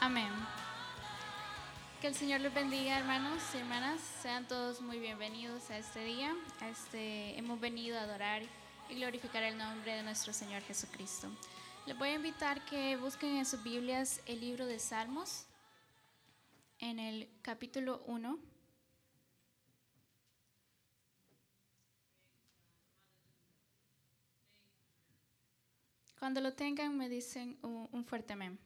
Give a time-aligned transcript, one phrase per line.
[0.00, 0.28] Amén.
[2.00, 4.00] Que el Señor les bendiga, hermanos y hermanas.
[4.20, 6.34] Sean todos muy bienvenidos a este día.
[6.70, 8.42] Este, hemos venido a adorar
[8.90, 11.28] y glorificar el nombre de nuestro Señor Jesucristo.
[11.86, 15.46] Les voy a invitar que busquen en sus Biblias el libro de Salmos
[16.78, 18.38] en el capítulo 1.
[26.18, 28.65] Cuando lo tengan me dicen un fuerte amén.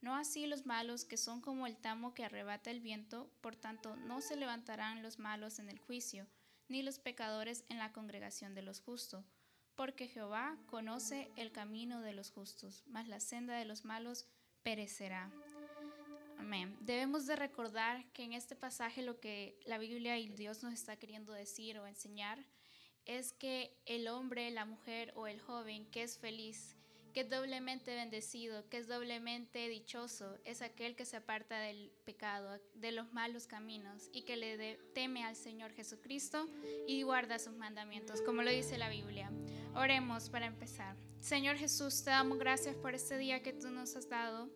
[0.00, 3.96] No así los malos que son como el tamo que arrebata el viento, por tanto
[3.96, 6.26] no se levantarán los malos en el juicio,
[6.68, 9.24] ni los pecadores en la congregación de los justos,
[9.74, 14.26] porque Jehová conoce el camino de los justos, mas la senda de los malos
[14.62, 15.30] perecerá.
[16.38, 16.76] Amén.
[16.80, 20.96] Debemos de recordar que en este pasaje lo que la Biblia y Dios nos está
[20.96, 22.44] queriendo decir o enseñar
[23.06, 26.76] es que el hombre, la mujer o el joven que es feliz,
[27.16, 32.60] que es doblemente bendecido, que es doblemente dichoso, es aquel que se aparta del pecado,
[32.74, 36.46] de los malos caminos y que le teme al Señor Jesucristo
[36.86, 39.32] y guarda sus mandamientos, como lo dice la Biblia.
[39.74, 40.94] Oremos para empezar.
[41.18, 44.50] Señor Jesús, te damos gracias por este día que tú nos has dado.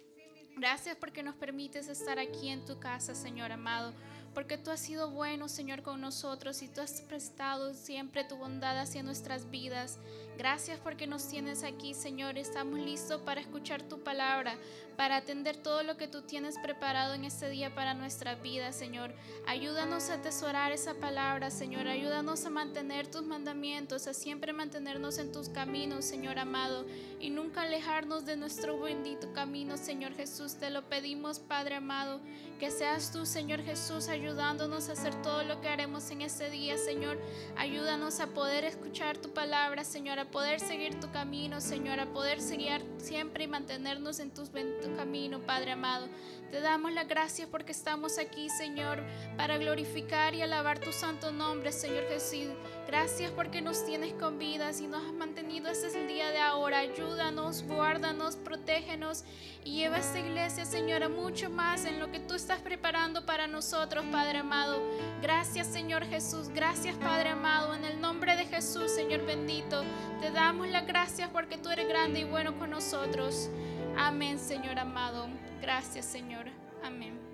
[0.59, 3.95] Gracias porque nos permites estar aquí en tu casa, Señor amado
[4.35, 8.79] porque tú has sido bueno, Señor, con nosotros y tú has prestado siempre tu bondad
[8.79, 9.99] hacia nuestras vidas.
[10.41, 12.39] Gracias porque nos tienes aquí, Señor.
[12.39, 14.57] Estamos listos para escuchar tu palabra,
[14.97, 19.13] para atender todo lo que tú tienes preparado en este día para nuestra vida, Señor.
[19.47, 21.87] Ayúdanos a atesorar esa palabra, Señor.
[21.89, 26.87] Ayúdanos a mantener tus mandamientos, a siempre mantenernos en tus caminos, Señor amado,
[27.21, 30.55] y nunca alejarnos de nuestro bendito camino, Señor Jesús.
[30.55, 32.19] Te lo pedimos, Padre amado,
[32.59, 36.79] que seas tú, Señor Jesús, ayudándonos a hacer todo lo que haremos en este día,
[36.79, 37.19] Señor.
[37.57, 42.85] Ayúdanos a poder escuchar tu palabra, Señor, poder seguir tu camino, Señor, a poder seguir
[42.99, 46.09] siempre y mantenernos en tu, tu camino, Padre amado.
[46.51, 49.05] Te damos las gracias porque estamos aquí, Señor,
[49.37, 52.49] para glorificar y alabar tu santo nombre, Señor Jesús.
[52.87, 56.81] Gracias porque nos tienes con vidas y nos has mantenido hasta el día de ahora.
[56.81, 59.25] Ayúdanos, guárdanos, protégenos
[59.65, 63.47] y lleva esta iglesia, Señor, a mucho más en lo que tú estás preparando para
[63.47, 64.83] nosotros, Padre amado.
[65.23, 66.49] Gracias, Señor Jesús.
[66.49, 67.75] Gracias, Padre amado.
[67.75, 69.85] En el nombre de Jesús, Señor bendito,
[70.21, 73.51] te damos las gracias porque tú eres grande y bueno con nosotros.
[73.97, 75.29] Amén, Señor amado.
[75.61, 76.47] Gracias, Señor.
[76.83, 77.30] Amén.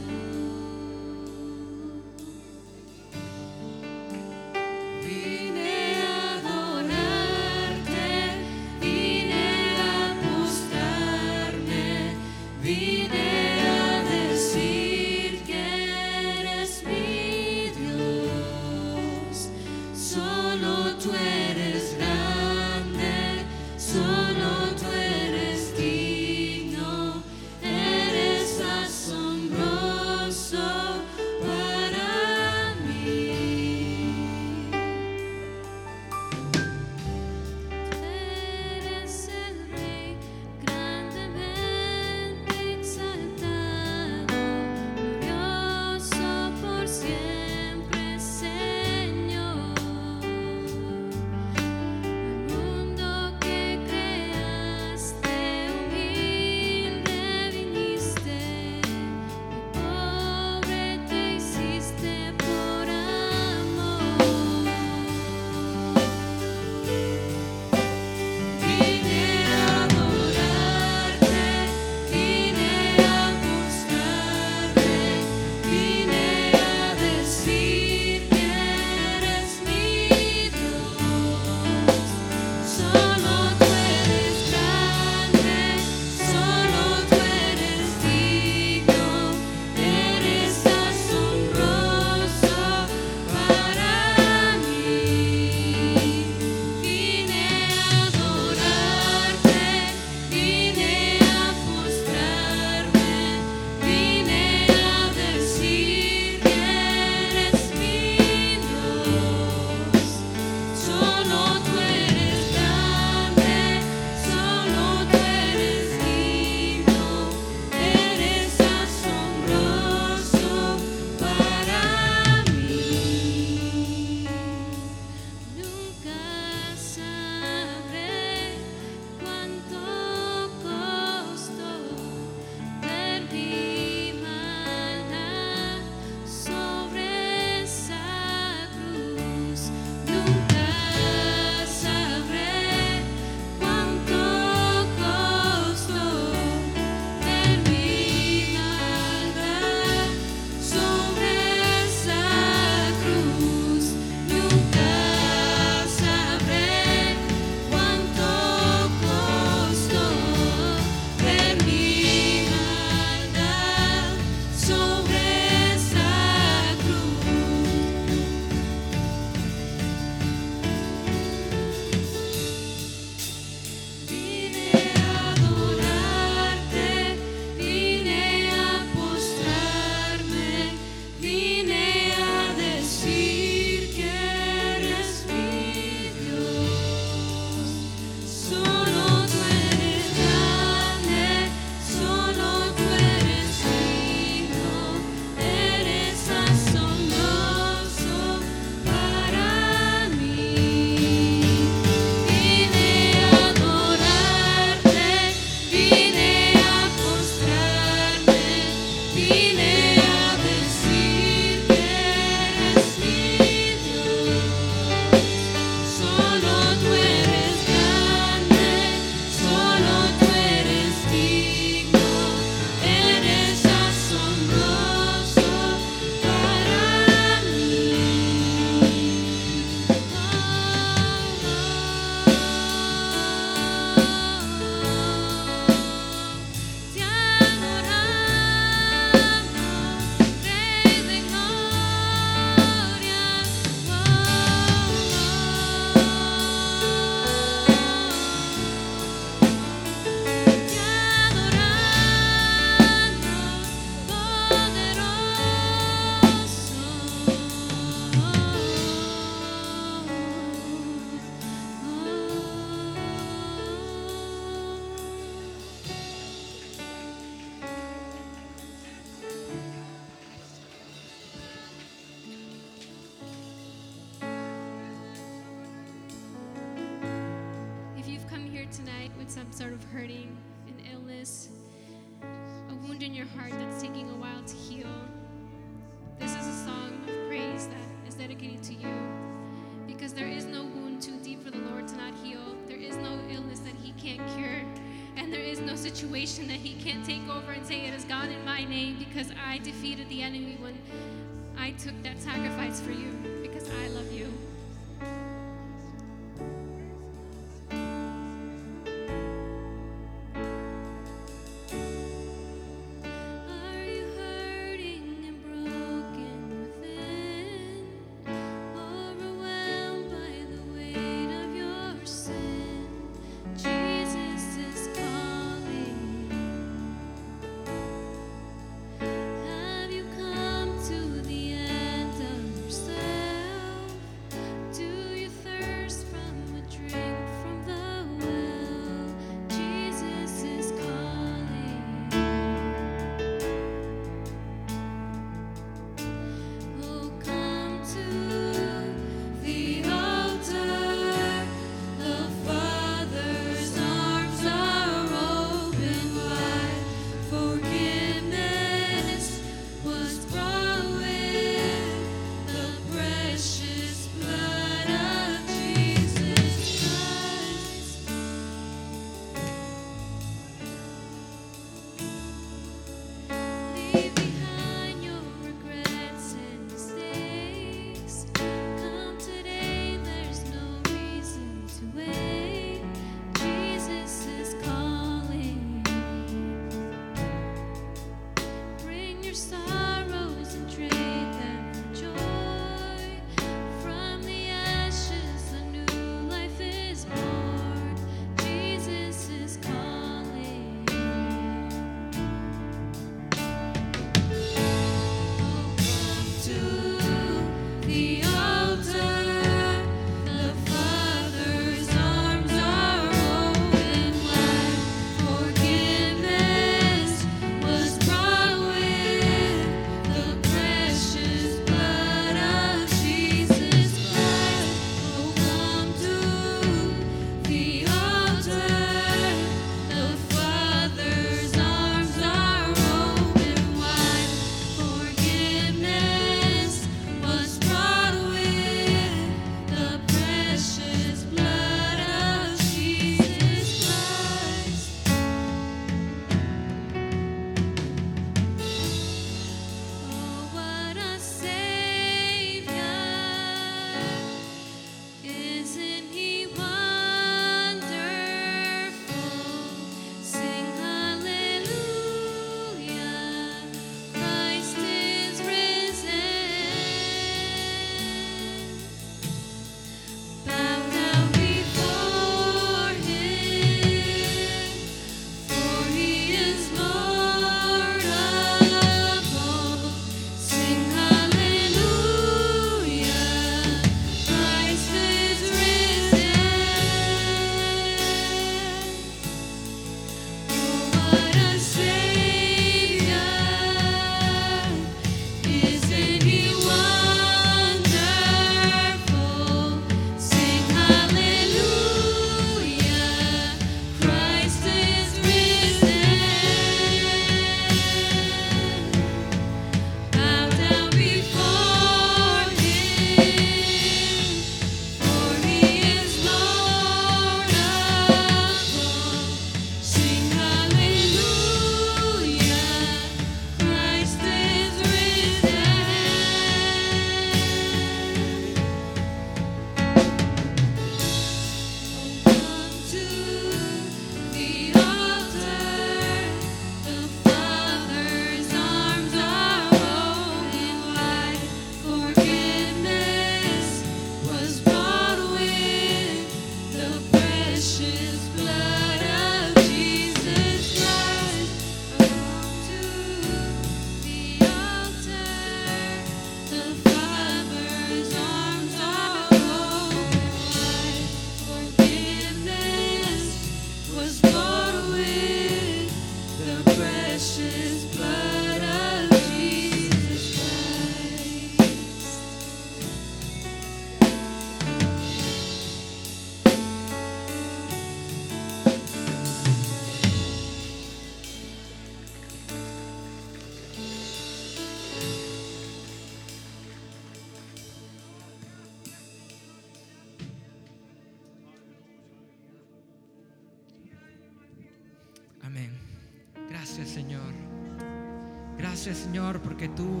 [599.42, 600.00] Porque tú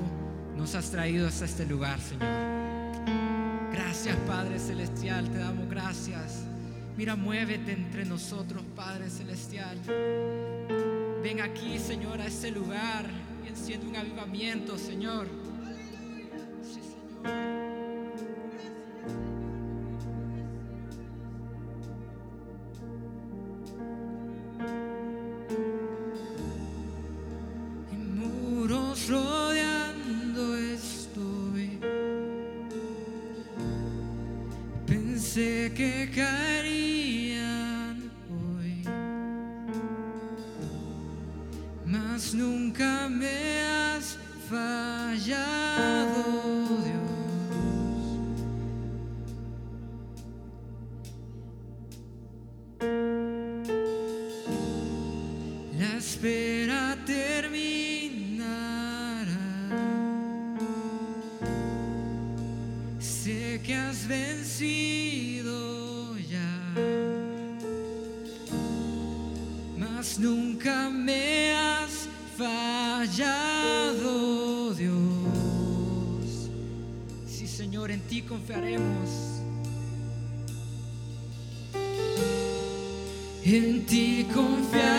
[0.56, 2.28] nos has traído hasta este lugar, Señor.
[3.72, 6.44] Gracias, Padre Celestial, te damos gracias.
[6.96, 9.78] Mira, muévete entre nosotros, Padre Celestial.
[11.22, 13.06] Ven aquí, Señor, a este lugar
[13.44, 15.26] y enciende un avivamiento, Señor.
[73.06, 74.94] fallado, Dios.
[77.28, 79.42] Sí, Señor, en ti confiaremos.
[83.44, 84.93] En ti confiaremos.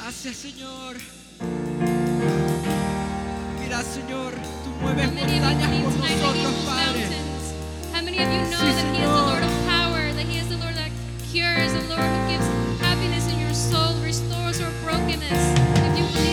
[0.00, 0.96] Gracias, Señor.
[3.60, 4.32] Mira, Señor,
[4.64, 7.08] tú mueves montañas por nosotros, Padre.
[7.92, 10.38] How many of you know sí, that He is the Lord of power, that He
[10.38, 10.90] is the Lord that
[11.30, 12.46] cures, the Lord who gives
[12.80, 15.58] happiness in your soul, restores your brokenness?
[15.76, 16.27] If you believe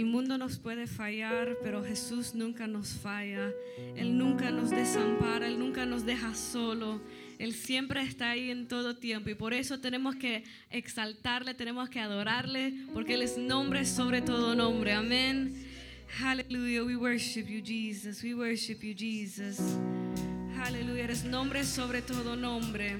[0.00, 3.52] El mundo nos puede fallar, pero Jesús nunca nos falla.
[3.96, 7.02] Él nunca nos desampara, Él nunca nos deja solo.
[7.38, 12.00] Él siempre está ahí en todo tiempo y por eso tenemos que exaltarle, tenemos que
[12.00, 14.94] adorarle, porque Él es nombre sobre todo nombre.
[14.94, 15.66] Amén.
[16.18, 16.82] Hallelujah.
[16.82, 18.22] We worship you, Jesus.
[18.22, 19.60] We worship you, Jesus.
[20.56, 21.04] Hallelujah.
[21.04, 22.36] Eres nombre sobre todo.
[22.36, 22.96] Nombre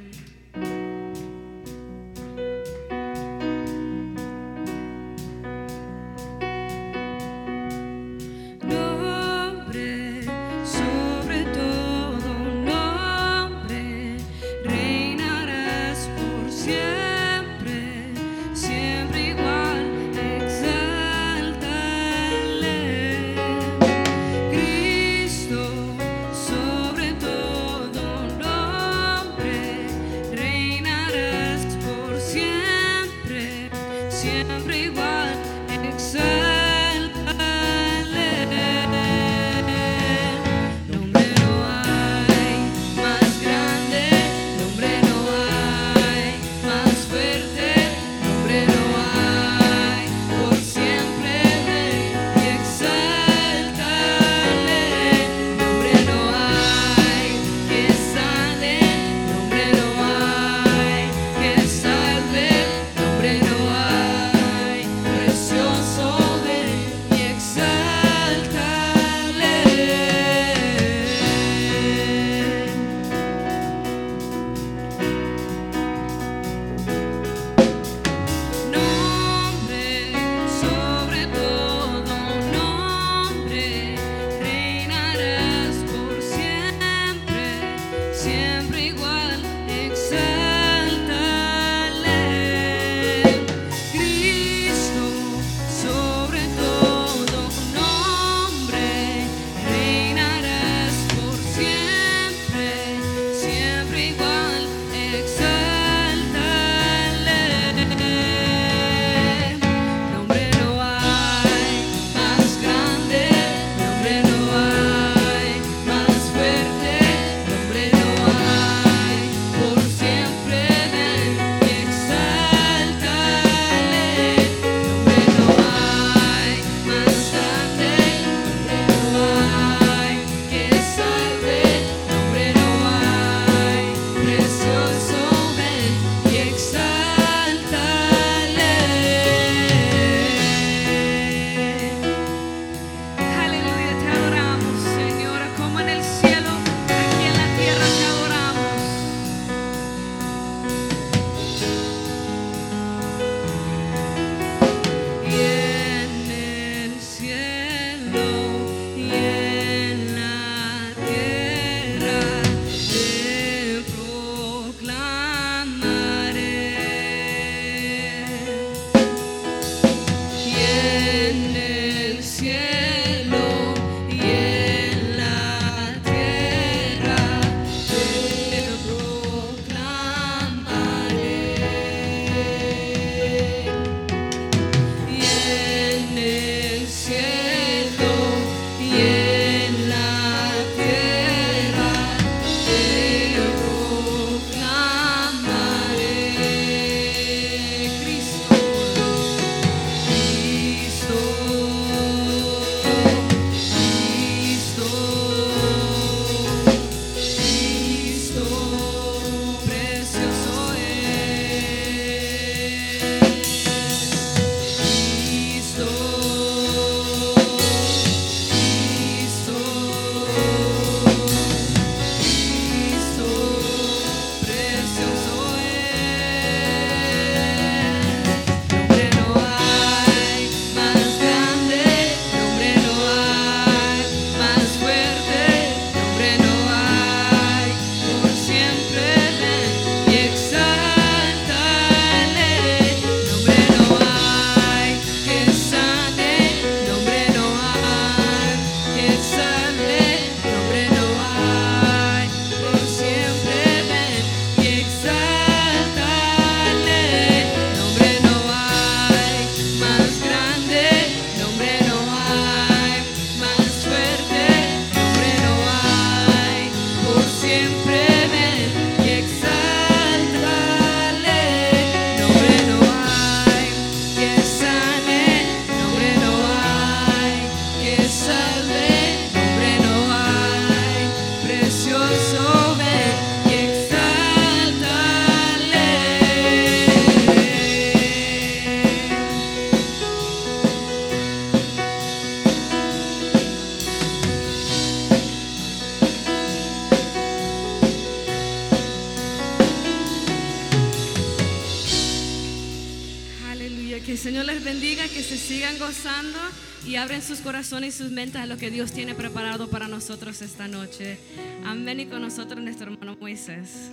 [305.41, 306.39] sigan gozando
[306.87, 310.43] y abren sus corazones y sus mentes a lo que Dios tiene preparado para nosotros
[310.43, 311.19] esta noche.
[311.65, 313.93] Amén y con nosotros nuestro hermano Moisés.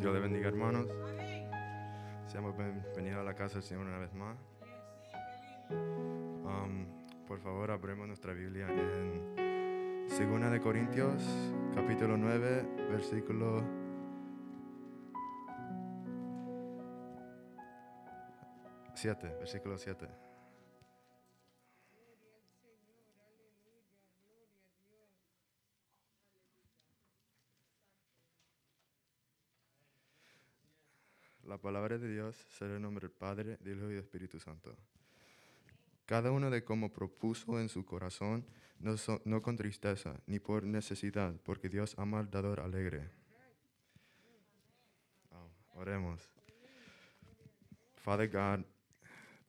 [0.00, 0.88] Dios le bendiga, hermanos.
[2.26, 4.57] Seamos bienvenidos a la casa del Señor una vez más.
[5.70, 6.86] Um,
[7.26, 9.34] por favor, abrimos nuestra Biblia en
[10.08, 11.22] 2 de Corintios,
[11.74, 13.62] capítulo 9, versículo
[18.94, 20.08] 7, versículo 7.
[31.44, 34.76] La palabra de Dios será el nombre del Padre, del Hijo y del Espíritu Santo.
[36.08, 38.42] Cada uno de como propuso en su corazón,
[38.80, 43.10] no, so- no con tristeza, ni por necesidad, porque Dios ama al dador alegre.
[45.30, 46.26] Oh, oremos.
[47.96, 48.64] Father God,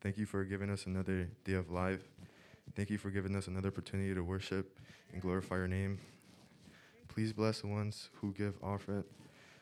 [0.02, 2.04] thank you for giving us another day of life.
[2.76, 4.78] Thank you for giving us another opportunity to worship
[5.14, 5.98] and glorify your name.
[7.08, 9.06] Please bless the ones who give offering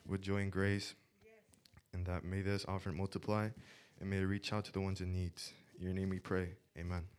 [0.08, 0.96] with joy and grace
[1.94, 3.50] and that may this offering multiply
[4.00, 5.34] and may it reach out to the ones in need.
[5.80, 6.56] In your name we pray.
[6.78, 7.17] Amen.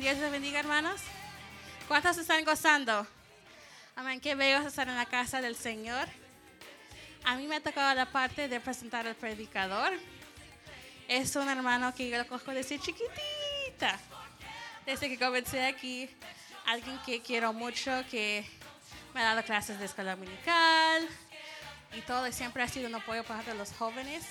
[0.00, 0.14] Amén.
[0.14, 1.02] Dios les bendiga, hermanos.
[1.86, 3.06] ¿Cuántos están gozando?
[3.94, 4.18] Amén.
[4.18, 6.08] Qué bello es estar en la casa del Señor.
[7.24, 9.92] A mí me ha tocado la parte de presentar al predicador.
[11.06, 13.98] Es un hermano que yo lo cojo desde chiquitita.
[14.86, 16.08] Desde que comencé aquí,
[16.66, 18.46] alguien que quiero mucho, que
[19.12, 21.06] me ha dado clases de escuela dominical
[21.92, 24.24] y todo, y siempre ha sido un apoyo para los jóvenes.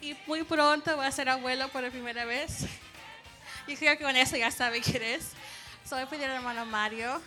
[0.00, 2.66] Y muy pronto voy a ser abuelo por primera vez.
[3.66, 5.32] Yo creo que con eso ya sabe quién es.
[5.88, 7.20] So, voy a pedir al hermano Mario.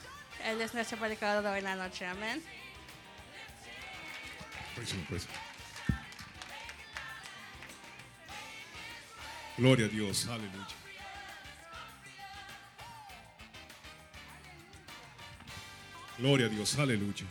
[0.46, 2.06] Él es nuestro predicador de hoy en la noche.
[2.06, 2.44] Amén.
[4.76, 5.06] Praise him.
[9.58, 10.68] Gloria a Dios, aleluya.
[16.20, 17.26] Gloria a Dios, aleluya.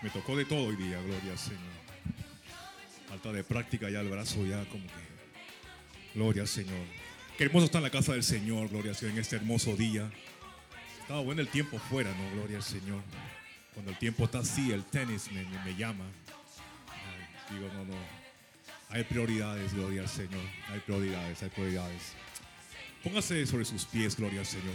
[0.00, 1.60] Me tocó de todo hoy día, gloria al Señor.
[3.08, 6.14] Falta de práctica ya el brazo ya como que.
[6.14, 7.05] Gloria al Señor.
[7.36, 10.10] Qué hermoso está la casa del Señor, gloria al Señor, en este hermoso día.
[11.02, 12.30] Estaba bueno el tiempo fuera, ¿no?
[12.32, 13.02] Gloria al Señor.
[13.74, 16.06] Cuando el tiempo está así, el tenis me, llama.
[16.88, 17.94] Ay, digo, no, no.
[18.88, 20.40] Hay prioridades, gloria al Señor.
[20.68, 22.02] Hay prioridades, hay prioridades.
[23.04, 24.74] Póngase sobre sus pies, gloria al Señor.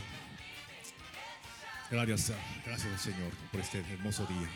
[1.90, 2.32] Gracias,
[2.64, 4.50] gracias al Señor por este hermoso día.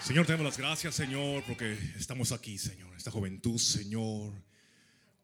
[0.00, 2.94] Señor, te damos las gracias, Señor, porque estamos aquí, Señor.
[2.96, 4.32] Esta juventud, Señor.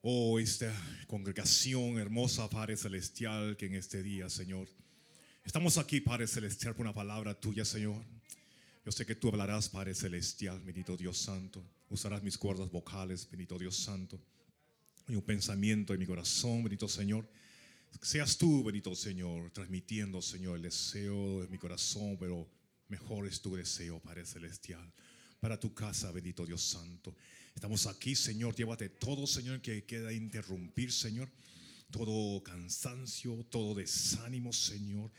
[0.01, 0.73] Oh, esta
[1.09, 4.69] congregación hermosa, Padre Celestial, que en este día, Señor.
[5.45, 8.01] Estamos aquí, Padre Celestial, por una palabra tuya, Señor.
[8.85, 11.65] Yo sé que tú hablarás, Padre Celestial, bendito Dios Santo.
[11.91, 14.21] Usarás mis cuerdas vocales, bendito Dios Santo.
[15.09, 17.29] Y un pensamiento en mi corazón, bendito Señor.
[18.01, 22.49] Seas tú, bendito Señor, transmitiendo, Señor, el deseo de mi corazón, pero
[22.87, 24.93] mejor es tu deseo, Padre Celestial.
[25.41, 27.17] Para tu casa, bendito Dios Santo.
[27.59, 28.55] Estamos aquí, Señor.
[28.55, 31.29] Llévate todo, Señor, que queda interrumpir, Señor.
[31.91, 35.11] Todo cansancio, todo desánimo, Señor.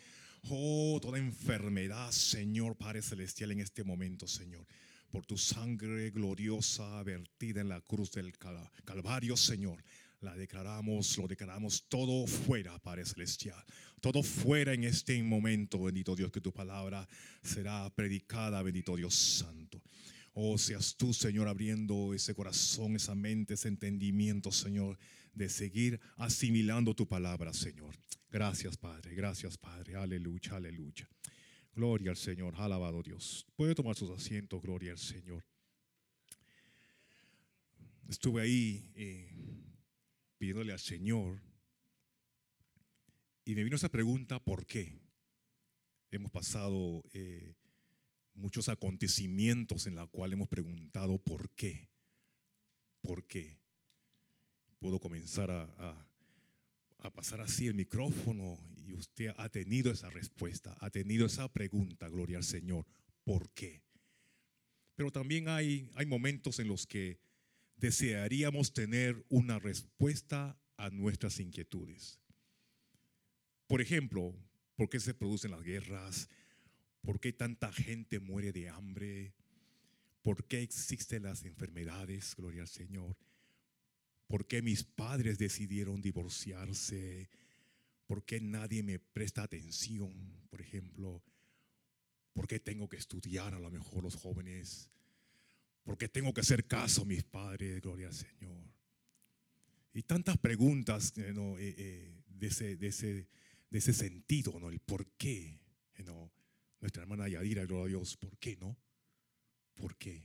[0.49, 4.65] Oh, toda enfermedad, Señor, Padre Celestial, en este momento, Señor.
[5.11, 9.83] Por tu sangre gloriosa vertida en la cruz del Cal- Calvario, Señor.
[10.21, 13.61] La declaramos, lo declaramos todo fuera, Padre Celestial.
[13.99, 17.05] Todo fuera en este momento, bendito Dios, que tu palabra
[17.43, 19.81] será predicada, bendito Dios Santo.
[20.41, 24.97] Oh, seas tú, Señor, abriendo ese corazón, esa mente, ese entendimiento, Señor,
[25.33, 27.93] de seguir asimilando tu palabra, Señor.
[28.31, 29.15] Gracias, Padre.
[29.15, 29.97] Gracias, Padre.
[29.97, 31.09] Aleluya, aleluya.
[31.75, 32.55] Gloria al Señor.
[32.55, 33.45] Alabado Dios.
[33.57, 34.61] Puede tomar sus asientos.
[34.61, 35.43] Gloria al Señor.
[38.07, 39.35] Estuve ahí eh,
[40.37, 41.41] pidiéndole al Señor
[43.43, 45.01] y me vino esa pregunta, ¿por qué?
[46.11, 47.55] Hemos pasado eh,
[48.39, 51.89] muchos acontecimientos en la cual hemos preguntado por qué,
[53.01, 53.59] por qué.
[54.79, 56.05] Puedo comenzar a, a-
[57.01, 62.09] a pasar así el micrófono y usted ha tenido esa respuesta, ha tenido esa pregunta,
[62.09, 62.85] gloria al Señor,
[63.23, 63.83] ¿por qué?
[64.95, 67.17] Pero también hay, hay momentos en los que
[67.77, 72.19] desearíamos tener una respuesta a nuestras inquietudes.
[73.67, 74.35] Por ejemplo,
[74.75, 76.29] ¿por qué se producen las guerras?
[77.01, 79.33] ¿Por qué tanta gente muere de hambre?
[80.21, 82.35] ¿Por qué existen las enfermedades?
[82.35, 83.17] Gloria al Señor.
[84.27, 87.29] ¿Por qué mis padres decidieron divorciarse?
[88.05, 90.13] ¿Por qué nadie me presta atención?
[90.49, 91.23] Por ejemplo,
[92.33, 94.89] ¿por qué tengo que estudiar a lo mejor los jóvenes?
[95.83, 97.81] ¿Por qué tengo que hacer caso a mis padres?
[97.81, 98.69] Gloria al Señor.
[99.93, 101.33] Y tantas preguntas eh.
[101.33, 102.87] Eh, eh, de, ese, de,
[103.71, 104.69] ese, sentido, ¿no?
[104.69, 105.59] El por qué.
[106.05, 106.31] ¿no?
[106.81, 108.77] Nuestra hermana Yadira, gloria a Dios, ¿por qué no?
[109.75, 110.23] ¿Por qué?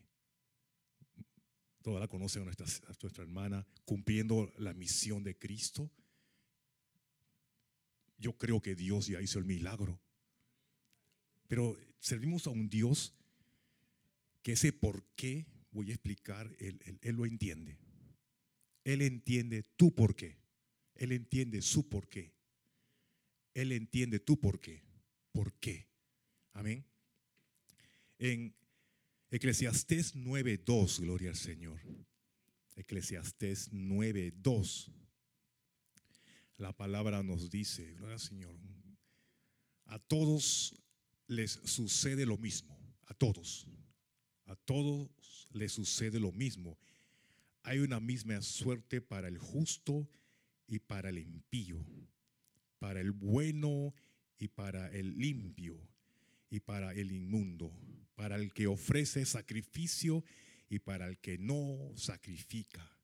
[1.83, 2.67] Toda la conocen a nuestra,
[3.03, 5.91] nuestra hermana cumpliendo la misión de Cristo.
[8.17, 10.01] Yo creo que Dios ya hizo el milagro.
[11.49, 13.15] Pero servimos a un Dios
[14.43, 17.79] que ese por qué, voy a explicar, él- él lo entiende.
[18.85, 20.39] Él entiende tu por qué.
[20.95, 22.33] Él entiende su por qué.
[23.55, 24.83] Él entiende tu por qué.
[25.33, 25.89] ¿Por qué?
[26.55, 26.85] Amén.
[28.19, 28.55] En
[29.29, 31.81] Eclesiastés 9.2, gloria al Señor.
[32.77, 34.93] Eclesiastés 9.2.
[36.57, 38.57] La palabra nos dice, gloria al Señor,
[39.87, 40.81] a todos
[41.27, 43.67] les sucede lo mismo, a todos,
[44.47, 46.79] a todos les sucede lo mismo.
[47.65, 50.09] Hay una misma suerte para el justo
[50.69, 51.85] y para el impío,
[52.79, 53.93] para el bueno
[54.39, 55.94] y para el limpio
[56.55, 57.77] y para el inmundo,
[58.15, 60.25] para el que ofrece sacrificio
[60.69, 62.97] y para el que no sacrifica.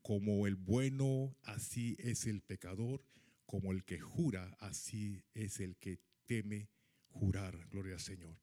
[0.00, 3.04] Como el bueno, así es el pecador,
[3.44, 6.70] como el que jura, así es el que teme
[7.10, 7.68] jurar.
[7.68, 8.34] Gloria al Señor.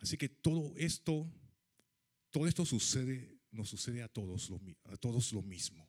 [0.00, 1.32] Así que todo esto,
[2.32, 5.88] todo esto sucede, nos sucede a todos lo, a todos lo mismo,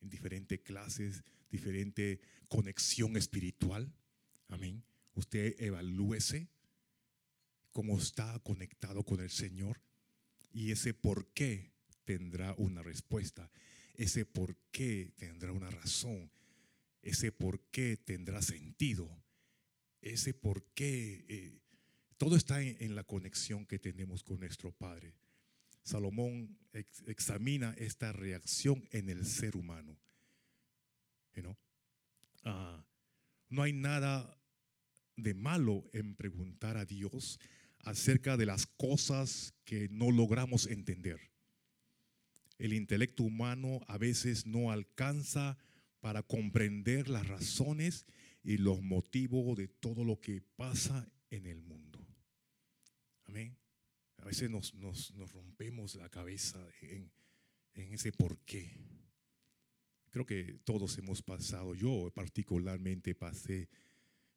[0.00, 3.92] en diferentes clases, diferente conexión espiritual.
[4.46, 4.84] Amén.
[5.14, 6.48] Usted evalúese
[7.72, 9.80] cómo está conectado con el Señor
[10.52, 11.72] y ese por qué
[12.04, 13.50] tendrá una respuesta,
[13.94, 16.30] ese por qué tendrá una razón,
[17.02, 19.08] ese por qué tendrá sentido,
[20.00, 21.60] ese por qué, eh,
[22.16, 25.14] todo está en, la conexión que tenemos con nuestro Padre.
[25.82, 29.96] Salomón ex- examina esta reacción en el ser humano.
[31.34, 31.56] You?
[32.44, 32.84] Ah,
[33.48, 34.36] no hay nada
[35.16, 37.38] de malo en preguntar a Dios
[37.84, 41.20] acerca de las cosas que no logramos entender.
[42.58, 45.56] El intelecto humano a veces no alcanza
[46.00, 48.06] para comprender las razones
[48.42, 52.06] y los motivos de todo lo que pasa en el mundo.
[53.24, 53.56] Amén.
[54.18, 57.10] A veces nos, nos- rompemos la cabeza en,
[57.74, 58.70] en ese por qué.
[60.10, 63.68] Creo que todos hemos pasado, yo particularmente pasé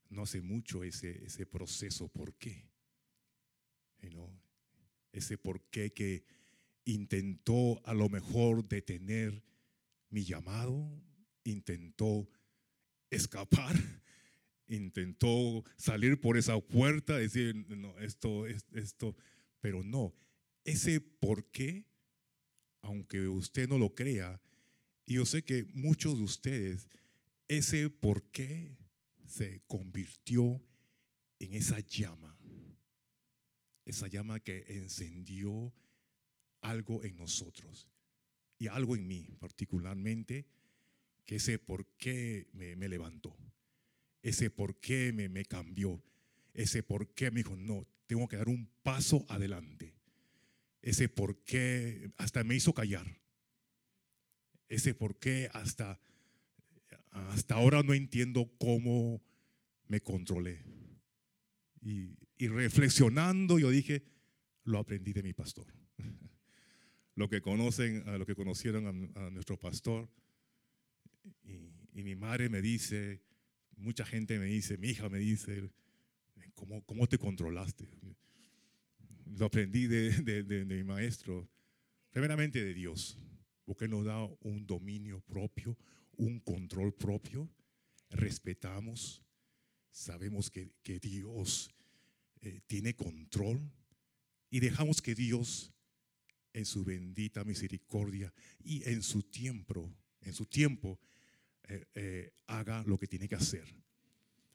[0.09, 2.69] no hace mucho ese, ese proceso por qué.
[5.11, 6.25] Ese por qué que
[6.85, 9.43] intentó a lo mejor detener
[10.09, 11.01] mi llamado,
[11.43, 12.27] intentó
[13.09, 13.75] escapar,
[14.67, 19.15] intentó salir por esa puerta, decir, no, esto, es- esto,
[19.61, 20.13] pero no,
[20.65, 21.85] ese por qué,
[22.81, 24.41] aunque usted no lo crea,
[25.05, 26.89] y yo sé que muchos de ustedes,
[27.47, 28.77] ese por qué
[29.25, 30.61] se convirtió
[31.39, 32.32] en esa llama,
[33.85, 35.73] esa llama que encendió
[36.61, 37.87] algo en nosotros
[38.57, 40.45] y algo en mí particularmente,
[41.25, 43.35] que ese por qué me, levantó,
[44.21, 46.01] ese por qué me, me cambió,
[46.53, 49.95] ese por qué me dijo, no, tengo que dar un paso adelante,
[50.81, 53.19] ese por qué hasta me hizo callar,
[54.69, 55.99] ese por qué hasta,
[57.11, 59.21] hasta ahora no entiendo cómo
[59.87, 60.63] me controlé.
[61.81, 64.03] Y, y reflexionando yo dije,
[64.63, 65.67] lo aprendí de mi pastor.
[67.15, 70.09] lo que conocen, lo que conocieron a, nuestro pastor.
[71.43, 73.21] Y, mi madre me dice,
[73.77, 75.69] mucha gente me dice, mi hija me dice,
[76.53, 77.87] ¿cómo, cómo te controlaste?
[79.37, 81.47] Lo aprendí de, de- de- mi maestro,
[82.11, 83.17] primeramente de Dios,
[83.63, 85.77] porque nos da un dominio propio,
[86.17, 87.49] un control propio,
[88.09, 89.23] respetamos,
[89.91, 91.69] sabemos que, que Dios
[92.45, 93.71] eh, tiene control,
[94.49, 95.73] y dejamos que Dios
[96.51, 98.33] en su bendita misericordia
[98.63, 99.89] y en su tiempo,
[100.19, 100.99] en su tiempo,
[101.63, 103.63] eh, eh, haga lo que tiene que hacer.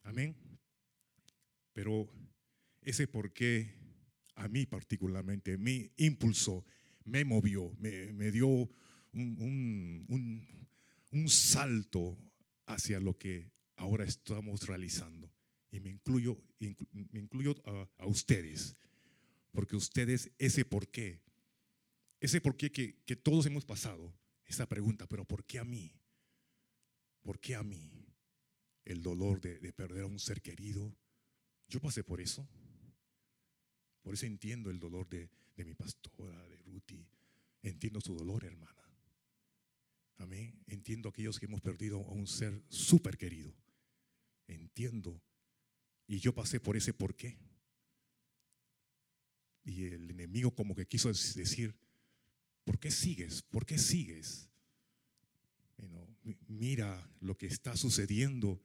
[0.03, 0.35] Amén.
[1.73, 2.07] Pero
[2.83, 3.73] ese por qué
[4.35, 6.63] a mí particularmente me impulsó,
[7.05, 8.69] me movió, me, dio
[9.13, 10.45] un
[11.27, 12.17] salto
[12.67, 15.38] hacia lo que ahora estamos realizando.
[15.71, 17.55] Y me incluyo, inclu- me incluyo
[17.97, 18.75] a, ustedes,
[19.51, 21.21] porque ustedes ese por qué,
[22.19, 24.13] ese por qué que, todos hemos pasado,
[24.45, 25.91] esa pregunta, pero ¿por qué a mí?
[27.21, 27.91] ¿Por qué a mí?
[28.85, 30.95] El dolor de, de perder a un ser querido.
[31.67, 32.47] Yo pasé por eso.
[34.01, 37.05] Por eso entiendo el dolor de, de mi pastora, de Ruti.
[37.61, 38.83] Entiendo su dolor, hermana.
[40.17, 40.63] Amén.
[40.67, 43.53] Entiendo aquellos que hemos perdido a un ser súper querido.
[44.47, 45.21] Entiendo.
[46.09, 47.37] Y yo pasé por ese por qué.
[49.63, 51.77] Y el enemigo como que quiso decir,
[52.63, 53.43] ¿por qué sigues?
[53.43, 54.49] ¿Por qué sigues?
[56.47, 58.59] Mira lo que está sucediendo.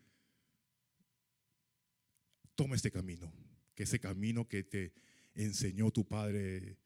[2.55, 3.31] Toma este camino,
[3.75, 4.95] que ese camino que te
[5.35, 6.79] enseñó tu padre,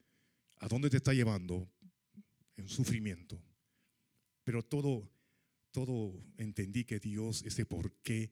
[0.57, 1.71] ¿a dónde te está llevando?
[2.57, 3.41] En sufrimiento.
[4.43, 5.09] Pero todo,
[5.71, 8.29] todo entendí que Dios, ese por qué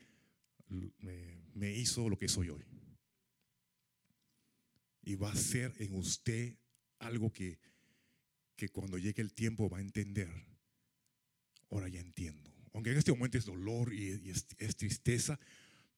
[0.68, 2.64] me, hizo lo que soy hoy.
[5.02, 6.56] Y va a ser en usted
[6.98, 7.58] algo que,
[8.56, 10.30] que cuando llegue el tiempo va a entender.
[11.70, 12.52] Ahora ya entiendo.
[12.72, 15.38] Aunque en este momento es dolor y, es tristeza,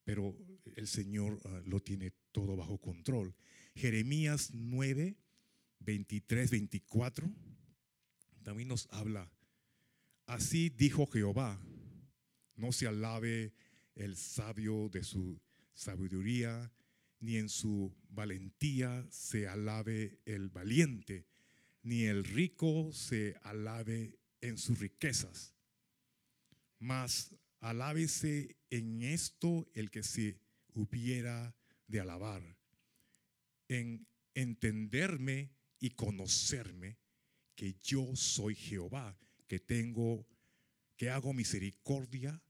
[0.04, 0.36] pero
[0.76, 3.34] el Señor ah, lo tiene todo bajo control.
[3.74, 5.16] Jeremías 9,
[5.80, 7.30] 23, 24
[8.48, 9.30] también nos habla.
[10.24, 11.60] Así dijo Jehová,
[12.56, 13.52] no se alabe
[13.98, 15.40] el sabio de su
[15.74, 16.72] sabiduría,
[17.20, 21.26] ni en su valentía se alabe el valiente,
[21.82, 25.54] ni el rico se alabe en sus riquezas.
[26.78, 30.40] Mas alábese en esto el que se
[30.74, 31.56] hubiera
[31.88, 32.56] de alabar,
[33.66, 36.98] en entenderme y conocerme
[37.56, 39.18] que yo soy Jehová,
[39.48, 40.24] que tengo,
[40.96, 42.40] que hago misericordia,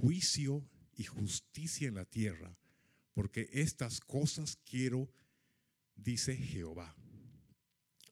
[0.00, 2.56] juicio y justicia en la tierra,
[3.12, 5.10] porque estas cosas quiero,
[5.94, 6.94] dice Jehová.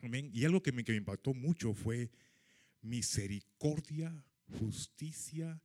[0.01, 0.31] Amén.
[0.33, 2.11] Y algo que me, que me impactó mucho fue
[2.81, 4.25] misericordia,
[4.59, 5.63] justicia,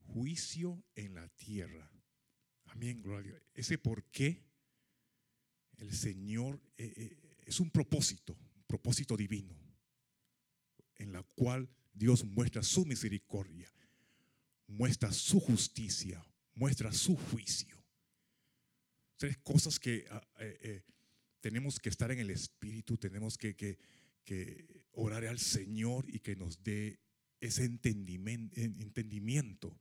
[0.00, 1.90] juicio en la tierra.
[2.66, 3.40] Amén, gloria.
[3.54, 4.42] Ese por qué
[5.78, 9.56] el Señor eh, eh, es un propósito, un propósito divino,
[10.96, 13.72] en la cual Dios muestra su misericordia,
[14.68, 17.76] muestra su justicia, muestra su juicio.
[19.16, 20.82] Tres cosas que ah, eh, eh,
[21.40, 23.78] tenemos que estar en el Espíritu, tenemos que, que,
[24.24, 27.00] que orar al Señor y que nos dé
[27.40, 29.80] ese entendimiento, entendimiento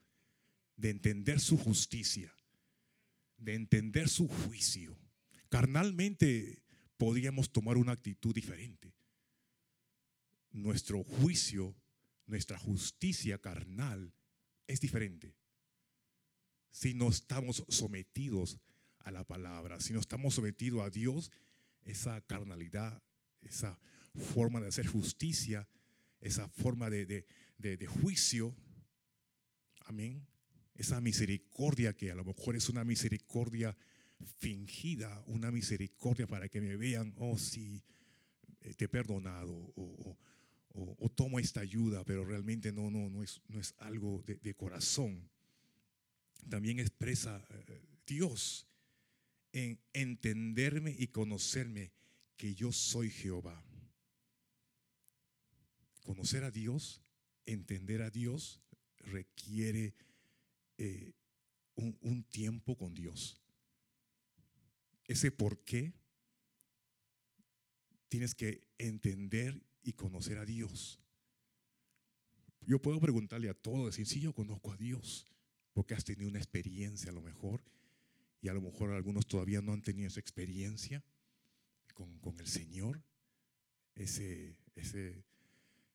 [0.76, 2.34] de entender su justicia,
[3.38, 4.98] de entender su juicio.
[5.50, 6.64] Carnalmente
[6.98, 8.94] podríamos tomar una actitud diferente.
[10.52, 11.76] Nuestro juicio,
[12.26, 14.14] nuestra justicia carnal
[14.68, 15.34] es diferente.
[16.72, 18.60] Si no estamos sometidos
[19.00, 21.32] a la palabra, si no estamos sometidos a Dios,
[21.84, 23.02] esa carnalidad,
[23.42, 23.80] esa
[24.34, 25.68] forma de hacer justicia,
[26.20, 27.26] esa forma de, de-
[27.78, 28.56] de- juicio,
[29.86, 30.28] amén,
[30.76, 33.76] esa misericordia que a lo mejor es una misericordia
[34.40, 37.84] fingida, una misericordia para que me vean, oh sí,
[38.62, 39.74] eh, te he perdonado,
[40.78, 44.36] o- o tomo esta ayuda, pero realmente no, no, no, es, no es algo de,
[44.36, 45.30] de corazón.
[46.50, 48.68] También expresa eh, Dios
[49.52, 51.92] en entenderme y conocerme
[52.38, 53.64] que yo soy Jehová.
[56.04, 57.02] Conocer a Dios,
[57.46, 58.62] entender a Dios,
[59.00, 59.96] requiere
[60.78, 61.14] eh,
[61.76, 63.42] un, un tiempo con Dios.
[65.06, 65.94] Ese por qué
[68.10, 71.00] tienes que entender y conocer a Dios.
[72.60, 75.26] Yo puedo preguntarle a todos, decir, sí, yo conozco a Dios,
[75.72, 77.64] porque has tenido una experiencia a lo mejor,
[78.42, 81.06] y a lo mejor algunos todavía no han tenido esa experiencia
[81.94, 83.02] con, con el Señor,
[83.96, 85.24] ese, ese,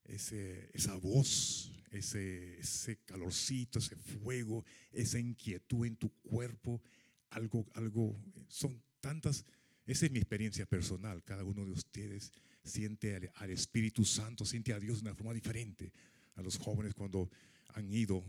[0.05, 6.81] ese, esa voz, ese, ese calorcito, ese fuego, esa inquietud en tu cuerpo,
[7.29, 9.45] algo, algo, son tantas,
[9.85, 12.31] esa es mi experiencia personal, cada uno de ustedes
[12.63, 15.91] siente al, Espíritu Santo, siente a Dios de una forma diferente.
[16.35, 17.29] A los jóvenes cuando
[17.69, 18.23] han ido,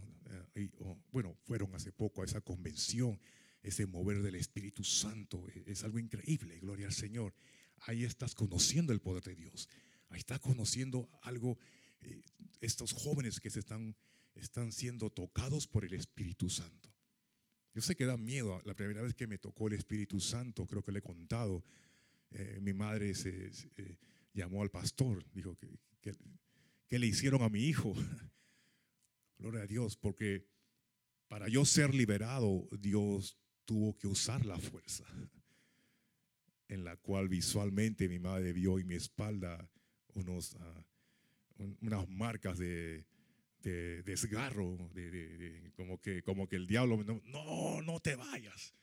[0.55, 0.69] eh,
[1.13, 3.19] bueno, fueron hace poco a esa convención,
[3.63, 7.35] ese mover del Espíritu Santo, eh, es algo increíble, gloria al Señor.
[7.87, 9.69] ahí estás conociendo el poder de Dios.
[10.09, 11.59] Ahí estás conociendo algo,
[12.03, 12.23] eh,
[12.61, 13.97] estos jóvenes que se están,
[14.35, 16.95] están siendo tocados por el Espíritu Santo.
[17.75, 18.61] Yo sé que da miedo.
[18.65, 21.65] La primera vez que me tocó el Espíritu Santo, creo que le he contado,
[22.31, 23.99] eh, mi madre se, se, eh,
[24.35, 25.69] llamó al pastor, dijo que,
[26.87, 27.95] que, le hicieron a mi hijo.
[29.39, 30.47] Gloria a Dios, porque
[31.29, 35.05] para yo ser liberado, Dios tuvo que usar la fuerza,
[36.69, 39.69] en la cual visualmente mi madre vio en mi espalda
[40.15, 43.07] unos, uh, un, unas marcas de,
[43.63, 48.75] de desgarro, de, como, que, como que el diablo, no, no, no te vayas.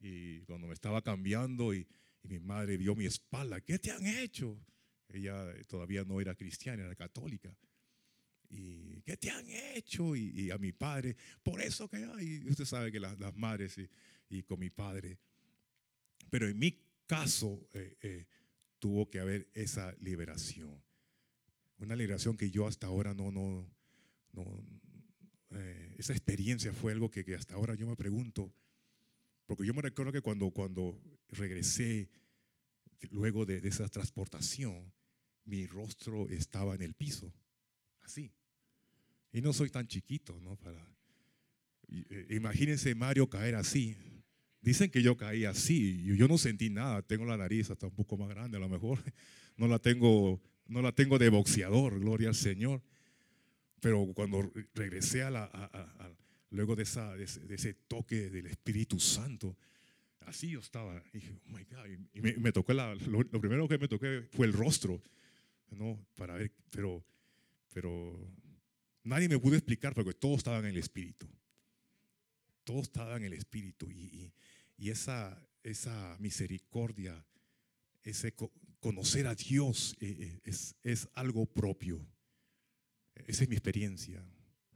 [0.00, 1.86] Y cuando me estaba cambiando y
[2.22, 4.58] mi madre vio mi espalda, ¿qué te han hecho?
[5.12, 7.54] Ella todavía no era cristiana, era católica.
[8.52, 10.14] ¿Y qué te han hecho?
[10.14, 13.76] Y, a mi padre, por eso que hay, usted sabe que las, las madres
[14.28, 15.18] y, con mi padre.
[16.28, 18.26] Pero en mi caso eh, eh,
[18.78, 20.82] tuvo que haber esa liberación.
[21.78, 23.66] Una liberación que yo hasta ahora no, no,
[25.50, 28.52] eh, esa experiencia fue algo que, que, hasta ahora yo me pregunto,
[29.46, 31.00] porque yo me recuerdo que cuando, cuando
[31.30, 32.10] regresé
[33.10, 34.92] luego de, de esa transportación,
[35.44, 37.32] mi rostro estaba en el piso,
[38.02, 38.32] así.
[39.32, 40.56] Y no soy tan chiquito, ¿no?
[40.56, 40.84] Para,
[42.30, 43.96] imagínense Mario caer así.
[44.60, 48.16] Dicen que yo caí así, yo no sentí nada, tengo la nariz hasta un poco
[48.16, 49.02] más grande a lo mejor,
[49.56, 52.80] no la tengo, no la tengo de boxeador, gloria al Señor.
[53.80, 56.14] Pero cuando regresé a la,
[56.50, 59.56] luego de, ese, toque del Espíritu Santo,
[60.20, 63.40] así yo estaba, y dije, oh my God, y me, me tocó, la, lo, lo,
[63.40, 65.02] primero que me toqué fue el rostro,
[65.76, 66.06] ¿no?
[66.14, 67.04] Para ver, pero,
[67.72, 68.18] pero
[69.04, 71.28] nadie me pudo explicar porque todo estaba en el Espíritu.
[72.64, 74.32] Todo estaba en el Espíritu y,
[74.76, 77.24] y, esa, esa misericordia,
[78.04, 82.04] ese co conocer a Dios eh, es, es algo propio.
[83.14, 84.24] Esa es mi experiencia.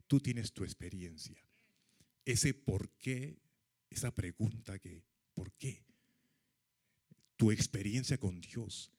[0.07, 1.37] Tú tienes tu experiencia.
[2.25, 3.39] Ese por qué,
[3.91, 5.03] esa pregunta que,
[5.35, 5.85] ¿por qué?
[7.37, 8.93] Tu experiencia con Dios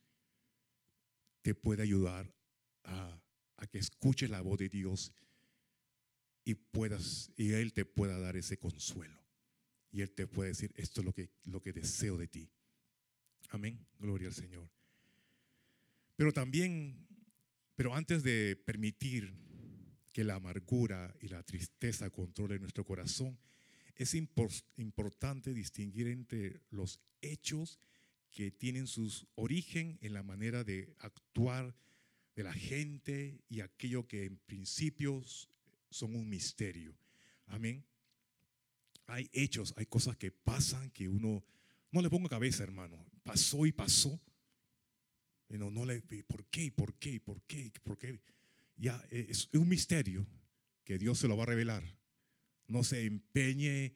[1.47, 2.29] te puede ayudar
[2.83, 3.21] a,
[3.71, 5.13] que escuches la voz de Dios
[6.43, 9.23] y puedas y él te pueda dar ese consuelo.
[9.89, 12.51] Y él te puede decir, esto es lo que lo que deseo de ti.
[13.47, 13.79] Amén.
[13.97, 14.69] Gloria al Señor.
[16.17, 17.07] Pero también
[17.77, 19.33] pero antes de permitir
[20.11, 23.39] que la amargura y la tristeza controle nuestro corazón,
[23.95, 27.79] es impor importante distinguir entre los hechos
[28.31, 31.75] que tienen su origen en la manera de actuar
[32.35, 35.49] de la gente y aquello que en principios
[35.89, 36.95] son un misterio.
[37.47, 37.83] Amén.
[39.07, 41.43] Hay hechos, hay cosas que pasan que uno
[41.91, 43.05] no le ponga cabeza, hermano.
[43.23, 44.21] Pasó y pasó.
[45.49, 46.71] Y no, no le, ¿por qué?
[46.71, 47.19] ¿Por qué?
[47.19, 47.71] ¿Por qué?
[47.83, 48.19] ¿Por qué?
[48.75, 50.27] Ya es un misterio
[50.83, 51.83] que Dios se lo va a revelar.
[52.67, 53.95] No se empeñe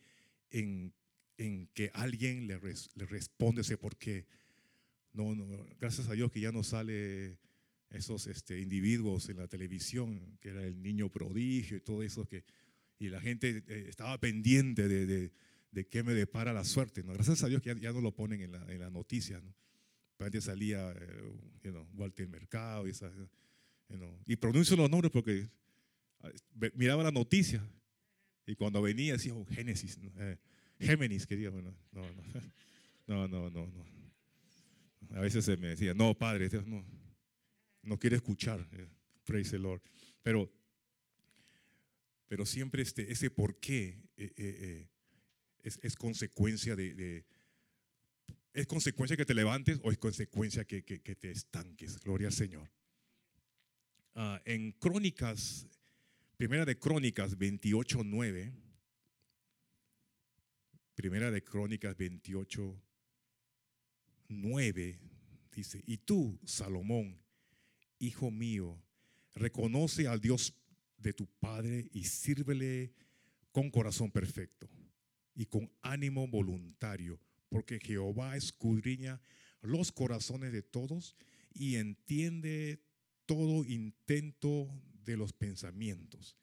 [0.50, 0.94] en,
[1.42, 4.26] en que alguien le, res, le responde ese por qué.
[5.14, 5.36] No,
[5.80, 7.40] gracias a Dios que ya no sale
[7.90, 12.44] esos este, individuos en la televisión, que era el niño prodigio y todo eso, que,
[13.00, 15.32] y la gente eh, estaba pendiente de,
[15.72, 17.04] de, qué me depara la suerte.
[17.04, 17.14] ¿no?
[17.14, 19.42] Gracias a Dios que ya, ya no lo ponen en la, en la noticia.
[19.42, 19.54] ¿no?
[20.26, 21.24] Antes salía eh,
[21.64, 23.12] you know, Walter Mercado y, esa,
[23.90, 25.50] you know, y pronuncio los nombres porque
[26.22, 26.30] ah,
[26.76, 27.68] miraba la noticia
[28.46, 30.38] y cuando venía decía oh, Génesis, eh,
[30.82, 32.02] Géminis quería, bueno, no,
[33.08, 34.02] no, no, no, no.
[35.16, 36.86] A veces se me decía, no, padre, no,
[37.84, 38.88] no quiere escuchar, eh,
[39.26, 39.82] praise the Lord.
[40.24, 40.52] Pero,
[42.28, 44.88] pero siempre este, ese por qué eh, eh,
[45.64, 47.26] es, es, consecuencia de,
[48.54, 52.00] ¿Es consecuencia que te levantes o es consecuencia que, que, te estanques?
[52.00, 52.70] Gloria al Señor.
[54.14, 55.68] Uh, en Crónicas,
[56.36, 58.54] primera de Crónicas 28, 9.
[61.02, 62.80] Primera de Crónicas 28,
[64.28, 65.00] 9
[65.52, 67.20] dice, y tú, Salomón,
[67.98, 68.80] hijo mío,
[69.34, 70.54] reconoce al Dios
[71.00, 72.94] de tu Padre y sírvele
[73.52, 74.70] con corazón perfecto
[75.34, 79.20] y con ánimo voluntario porque Jehová escudriña
[79.64, 81.16] los corazones de todos
[81.52, 82.80] y entiende
[83.26, 84.70] todo intento
[85.04, 86.38] de los pensamientos.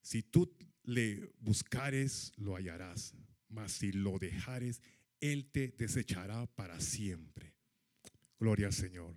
[0.00, 0.50] Si tú
[0.82, 3.14] le buscares, lo hallarás,
[3.52, 4.80] mas si lo dejares,
[5.20, 7.54] Él te desechará para siempre.
[8.38, 9.16] Gloria al Señor.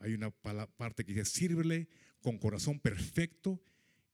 [0.00, 1.88] Hay una parte que dice, sírvele
[2.20, 3.62] con corazón perfecto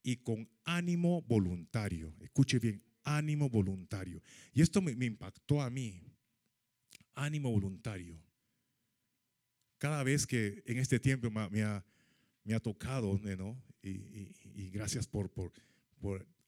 [0.03, 2.14] y con ánimo voluntario.
[2.20, 4.23] Escuche bien, ánimo voluntario.
[4.53, 6.03] Y esto me, impactó a mí.
[7.14, 8.20] Ánimo voluntario.
[9.79, 11.85] cada vez que en este tiempo me, ha-
[12.45, 13.61] me ha, tocado, ¿no?
[13.83, 15.53] Y, gracias por, por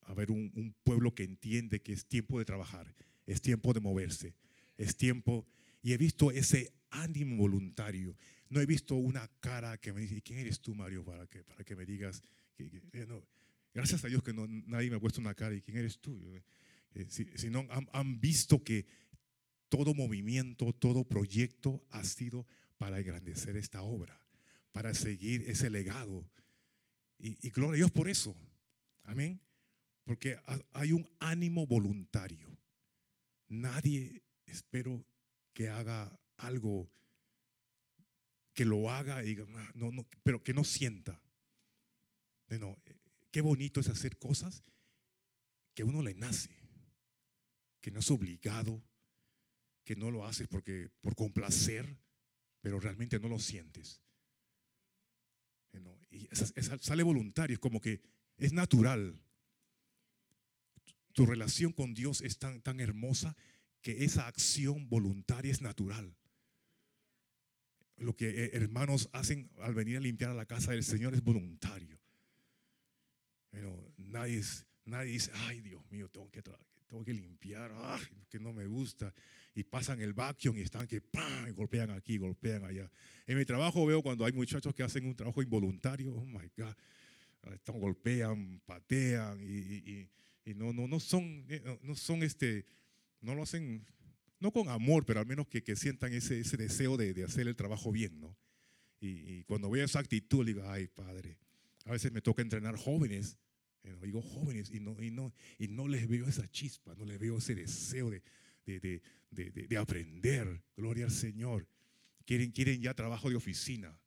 [0.06, 2.94] haber un, un pueblo que entiende que es tiempo de trabajar,
[3.26, 4.34] es tiempo de moverse,
[4.76, 5.46] es tiempo,
[5.82, 8.16] y he visto ese ánimo voluntario.
[8.48, 11.42] No he visto una cara que me dice, "¿Y ¿quién eres tú, Mario, para que,
[11.44, 12.22] para que me digas?
[12.56, 13.26] que- que- eh, no.
[13.72, 16.36] Gracias a Dios que no, nadie me ha puesto una cara, ¿y quién eres tú?
[16.94, 18.86] Eh, si, si no, han, han visto que
[19.68, 22.46] todo movimiento, todo proyecto ha sido
[22.78, 24.20] para engrandecer esta obra,
[24.70, 26.24] para seguir ese legado.
[27.18, 28.36] Y, y gloria a Dios por eso.
[29.02, 29.40] Amén.
[30.04, 32.56] Porque ha- hay un ánimo voluntario.
[33.48, 35.04] Nadie, espero,
[35.52, 36.90] que haga algo,
[38.52, 41.20] que lo haga y diga, "Ah, no, no, pero que no sienta.
[42.48, 42.96] No, eh,
[43.30, 44.62] qué bonito es hacer cosas
[45.74, 46.50] que uno le nace,
[47.80, 48.82] que no es obligado,
[49.84, 51.98] que no lo haces porque por complacer,
[52.60, 54.00] pero realmente no lo sientes.
[55.72, 56.28] No, Y
[56.80, 58.00] sale voluntario, es como que
[58.38, 59.20] es natural.
[61.14, 63.36] Tu relación con Dios es tan, tan hermosa
[63.80, 66.16] que esa acción voluntaria es natural.
[67.96, 71.22] Lo que eh, hermanos hacen al venir a limpiar a la casa del Señor es
[71.22, 72.00] voluntario.
[73.50, 74.42] Pero nadie,
[74.84, 79.14] nadie dice, ay Dios mío, tengo que, tengo que limpiar, ay, que no me gusta.
[79.54, 81.46] Y pasan el vacuum y están que ¡pam!
[81.46, 82.90] y golpean aquí, golpean allá.
[83.28, 86.74] En mi trabajo veo cuando hay muchachos que hacen un trabajo involuntario, oh my God,
[87.52, 90.08] están, golpean, patean y-
[90.44, 92.66] y no, no, no son, eh, no- son este,
[93.20, 93.84] no lo hacen,
[94.40, 97.46] no con amor, pero al menos que, que sientan ese, ese deseo de, de hacer
[97.48, 98.36] el trabajo bien, ¿no?
[99.00, 101.36] Y, cuando veo esa actitud, digo, ay, padre,
[101.84, 103.36] a veces me toca entrenar jóvenes,
[103.82, 107.18] eh, digo jóvenes, y no, y, no, y no les veo esa chispa, no les
[107.18, 108.22] veo ese deseo de,
[108.64, 111.66] de, de- de- de- de aprender, gloria al Señor.
[112.24, 113.98] Quieren, quieren ya trabajo de oficina.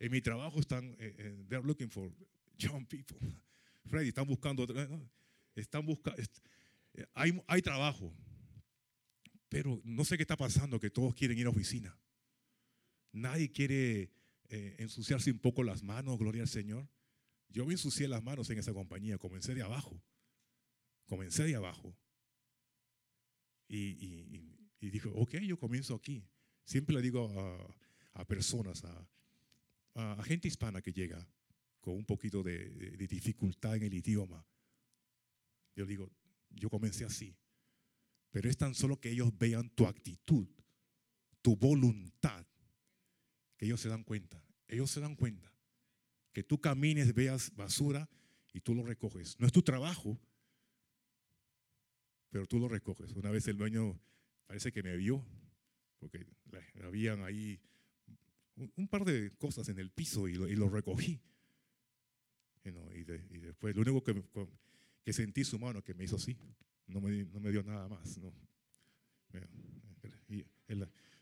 [0.00, 2.10] En mi trabajo están, eh, eh, they're looking for
[2.58, 3.16] young people.
[3.86, 4.66] Freddy, están buscando.
[5.60, 6.22] Están buscando,
[7.14, 8.14] hay, hay trabajo,
[9.48, 11.96] pero no sé qué está pasando, que todos quieren ir a oficina.
[13.12, 14.10] Nadie quiere
[14.48, 16.88] eh, ensuciarse un poco las manos, gloria al Señor.
[17.48, 20.02] Yo me ensucié las manos en esa compañía, comencé de abajo,
[21.06, 21.96] comencé de abajo.
[23.66, 26.24] Y, y, y- dijo, ok, yo comienzo aquí.
[26.64, 27.28] Siempre le digo
[28.14, 28.84] a, personas,
[29.94, 31.26] a, gente hispana que llega
[31.80, 32.68] con un poquito de
[33.08, 34.46] dificultad en el idioma,
[35.78, 36.10] yo digo,
[36.50, 37.36] yo comencé así.
[38.30, 40.48] Pero es tan solo que ellos vean tu actitud,
[41.40, 42.44] tu voluntad,
[43.56, 44.42] que ellos se dan cuenta.
[44.66, 45.52] Ellos se dan cuenta.
[46.32, 48.08] Que tú camines, veas basura
[48.52, 49.38] y tú lo recoges.
[49.38, 50.20] No es tu trabajo,
[52.28, 53.12] pero tú lo recoges.
[53.12, 54.00] Una vez el dueño
[54.48, 55.24] parece que me vio,
[56.00, 56.26] porque
[56.82, 57.60] habían ahí
[58.56, 61.20] un, par de cosas en el piso y lo, y lo recogí.
[62.64, 64.24] Y, no, y de- y después, lo único que, me-
[65.08, 66.36] que sentí su mano que me hizo así,
[66.86, 68.18] no me, no me dio nada más.
[68.18, 68.30] No.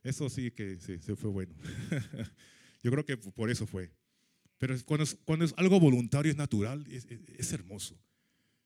[0.03, 1.55] Eso sí que sí, sí fue bueno.
[2.83, 3.93] Yo creo que por eso fue.
[4.59, 7.97] Pero cuando es, cuando es algo voluntario, es natural, es, es- es hermoso.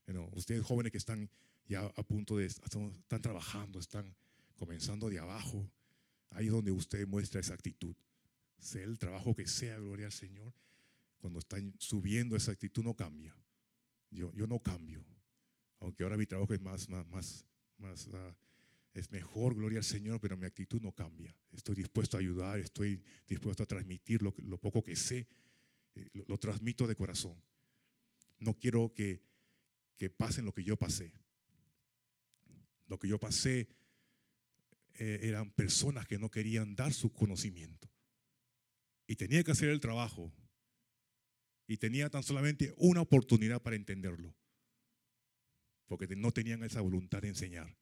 [0.06, 1.28] Know, ustedes jóvenes que están
[1.66, 4.16] ya a punto de, están trabajando, están
[4.56, 5.70] comenzando de abajo,
[6.30, 7.94] ahí es donde usted muestra esa actitud.
[8.58, 10.54] Sea el trabajo que sea, gloria al Señor,
[11.18, 13.36] cuando están subiendo esa actitud no cambia.
[14.10, 15.04] Yo, yo no cambio.
[15.80, 17.46] Aunque ahora mi trabajo es más, más, más,
[17.78, 18.36] más ah,
[18.92, 21.34] es mejor, gloria al Señor, pero mi actitud no cambia.
[21.52, 25.28] Estoy dispuesto a ayudar, estoy dispuesto a transmitir lo, lo poco que sé,
[25.94, 27.40] eh, lo, lo transmito de corazón.
[28.38, 29.22] No quiero que,
[29.96, 31.12] que pasen lo que yo pasé.
[32.86, 33.68] Lo que yo pasé
[34.94, 37.88] eh, eran personas que no querían dar su conocimiento.
[39.06, 40.32] Y tenía que hacer el trabajo.
[41.70, 44.34] Y tenía tan solamente una oportunidad para entenderlo.
[45.86, 47.78] Porque no tenían esa voluntad de enseñar.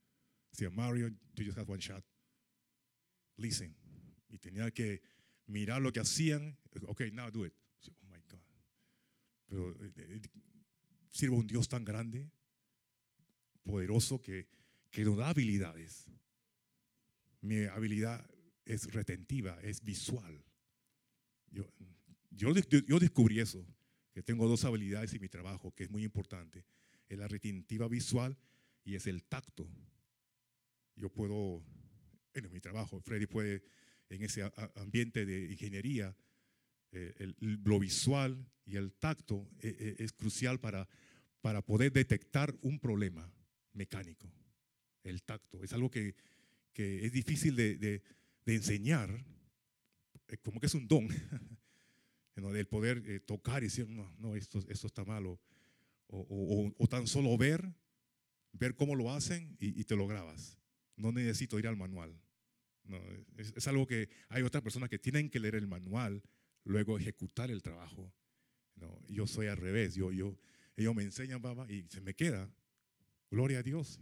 [0.51, 2.05] Decía, Mario, you just have one shot.
[3.39, 3.75] Listen.
[4.29, 5.01] Y tenía que
[5.47, 6.59] mirar lo que hacían.
[6.83, 7.55] Ok, now do it.
[8.03, 8.43] Oh my God.
[9.47, 10.21] Pero eh, eh,
[11.09, 12.31] sirvo a un Dios tan grande,
[13.63, 14.49] poderoso, que,
[14.91, 16.05] que nos da habilidades.
[17.41, 18.23] Mi habilidad
[18.67, 20.45] es retentiva, es visual.
[21.51, 21.73] Yo-
[22.31, 23.67] yo descubrí eso,
[24.19, 26.65] que tengo dos habilidades en mi trabajo, que es muy importante.
[27.09, 28.37] Es la retentiva visual
[28.83, 29.71] y es el tacto.
[30.97, 31.63] Yo puedo,
[32.35, 33.63] en mi trabajo, Freddy puede,
[34.09, 34.43] en ese
[34.75, 36.17] ambiente de ingeniería,
[36.91, 40.89] eh, el- lo visual y el tacto eh, eh, es crucial para,
[41.41, 43.33] para poder detectar un problema
[43.73, 44.29] mecánico.
[45.05, 46.17] El tacto es algo que,
[46.73, 48.03] que es difícil de, de-
[48.45, 49.25] de enseñar
[50.27, 51.07] eh, como que es un don,
[52.47, 55.41] del poder eh, tocar y decir, no, no, esto, esto está malo.
[56.11, 57.75] O, tan solo ver,
[58.53, 60.59] ver cómo lo hacen y, te lo grabas.
[60.97, 62.19] No necesito ir al manual.
[63.37, 66.23] Es, algo que hay otras personas que tienen que leer el manual,
[66.65, 68.11] luego ejecutar el trabajo.
[68.77, 69.97] No, yo soy al revés.
[69.97, 70.39] Yo, yo,
[70.77, 72.51] ellos me enseñan, papá, y se me queda.
[73.31, 74.01] Gloria a Dios.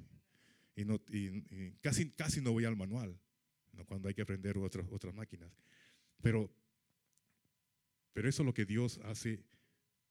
[0.76, 3.18] Y, no, y, casi, casi no voy al manual
[3.84, 5.50] cuando hay que aprender otras, otras máquinas.
[6.22, 6.50] Pero,
[8.16, 9.44] pero eso es lo que Dios hace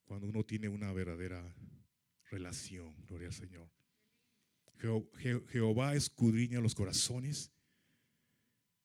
[0.03, 1.55] cuando uno tiene una verdadera
[2.29, 2.95] relación.
[3.07, 3.67] Gloria al Señor.
[4.77, 7.51] Jeho- Je- Jehová escudriña los corazones,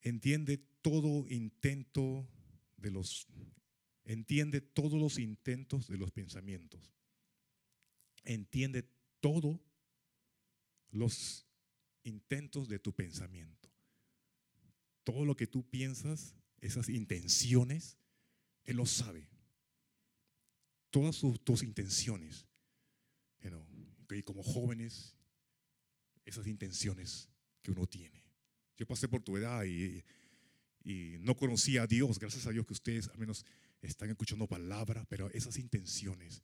[0.01, 2.27] entiende todo intento
[2.79, 3.27] de los,
[4.05, 6.95] entiende todos los intentos de los pensamientos,
[8.25, 8.89] entiende
[9.21, 9.61] todos
[10.93, 11.47] los
[12.05, 13.68] intentos de tu pensamiento.
[15.05, 17.99] Todo lo que tú piensas, esas intenciones,
[18.65, 19.29] Él lo sabe.
[20.91, 22.47] Todas sus- tus intenciones.
[23.43, 23.67] you know,
[24.25, 25.17] como jóvenes,
[26.25, 27.29] esas intenciones
[27.63, 28.23] que uno tiene.
[28.77, 30.03] Yo pasé por tu edad y,
[31.21, 33.45] no conocía a Dios, gracias a Dios que ustedes al menos
[33.83, 36.43] están escuchando palabra, pero esas intenciones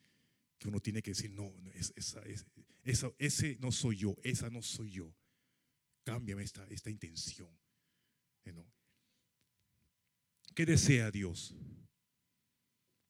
[0.58, 1.52] que uno tiene que decir, no,
[3.18, 5.14] ese no soy yo, esa no soy yo.
[6.04, 7.48] Cámbiame esta, esta intención.
[10.54, 11.54] ¿Qué desea Dios?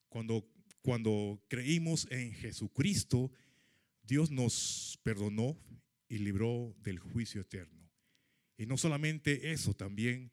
[0.09, 0.47] Cuando,
[0.81, 3.31] cuando creímos en Jesucristo,
[4.03, 5.57] Dios nos perdonó
[6.07, 7.89] y libró del juicio eterno.
[8.57, 10.31] Y no solamente eso, también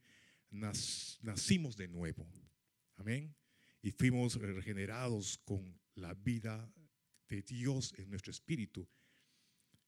[0.51, 2.27] nacimos de nuevo.
[2.97, 3.35] Amén.
[3.83, 6.73] Y fuimos regenerados con la vida
[7.29, 8.89] de Dios en nuestro espíritu.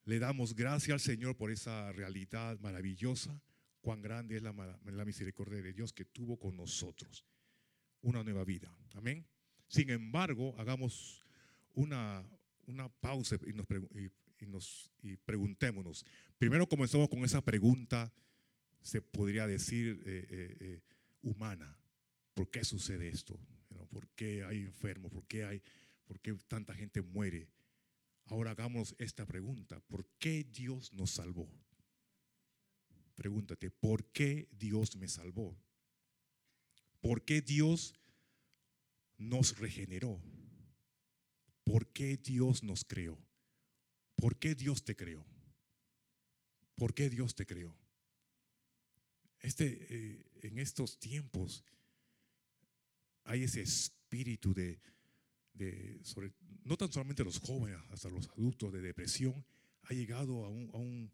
[0.05, 3.41] Le damos gracias al Señor por esa realidad maravillosa.
[3.81, 4.53] Cuán grande es la,
[4.85, 7.25] la misericordia de Dios que tuvo con nosotros.
[8.03, 8.77] Una nueva vida.
[8.95, 9.27] Amén.
[9.69, 11.25] Sin embargo, hagamos
[11.75, 12.25] una,
[12.67, 13.67] una pausa y, nos,
[14.41, 16.05] y- nos- y preguntémonos.
[16.39, 18.13] Primero comenzamos con esa pregunta,
[18.83, 20.81] se podría decir, eh, eh, eh,
[21.23, 21.77] humana.
[22.35, 23.39] ¿Por qué sucede esto?
[23.91, 25.11] ¿Por qué hay enfermos?
[25.11, 25.63] ¿Por qué, hay,
[26.05, 27.49] ¿Por qué tanta gente muere?
[28.27, 29.81] Ahora hagamos esta pregunta.
[29.81, 31.49] ¿Por qué Dios nos salvó?
[33.15, 35.57] Pregúntate, ¿por qué Dios me salvó?
[37.01, 37.95] ¿Por qué Dios
[39.19, 40.21] nos regeneró?
[41.65, 43.19] ¿Por qué Dios nos creó?
[44.17, 45.25] ¿Por qué Dios te creó?
[46.77, 47.75] ¿Por qué Dios te creó?
[49.41, 51.65] Este, eh, en estos tiempos
[53.25, 54.81] hay ese espíritu de,
[56.03, 56.33] sobre-
[56.65, 59.45] no tan solamente los jóvenes, hasta los adultos de depresión,
[59.83, 61.13] ha llegado a un, a un,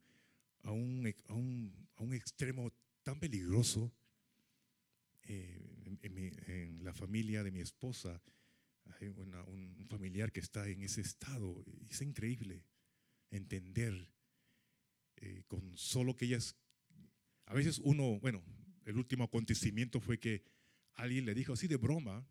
[1.29, 2.73] a un- a un extremo
[3.03, 3.93] tan peligroso.
[5.25, 8.21] Eh, en, mi- en la familia de mi esposa
[9.01, 11.65] hay una- un, familiar que está en ese estado.
[11.89, 12.65] Es increíble
[13.31, 14.11] entender
[15.17, 16.57] eh, con solo que ellas...
[17.47, 18.43] A veces uno, bueno,
[18.85, 20.43] el último acontecimiento fue que
[20.95, 22.27] alguien le dijo así de broma,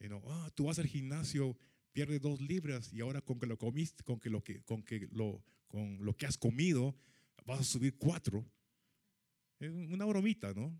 [0.00, 1.56] you ah, tú vas al gimnasio,
[1.92, 5.08] pierdes dos libras y ahora con que lo comiste, con que lo que, con que
[5.10, 6.96] lo, con lo que has comido,
[7.44, 8.46] vas a subir cuatro.
[9.58, 10.78] Es una bromita, ¿no?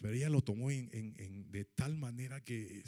[0.00, 2.82] Pero ella lo tomó en, en- en- de tal manera que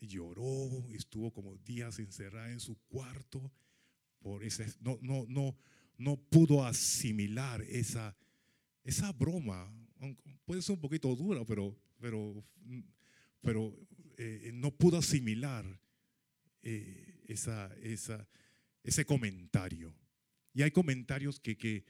[0.00, 0.44] lloró,
[0.92, 3.52] estuvo como días encerrada en su cuarto
[4.20, 5.56] por ese, no, no, no,
[5.98, 8.16] no pudo asimilar esa,
[8.84, 9.72] esa broma.
[10.44, 12.44] Puede ser un poquito dura, pero, pero,
[13.40, 13.74] pero
[14.18, 15.64] eh, no pudo asimilar
[16.62, 18.28] eh, esa, esa,
[18.82, 19.94] ese comentario.
[20.52, 21.84] Y hay comentarios que, que,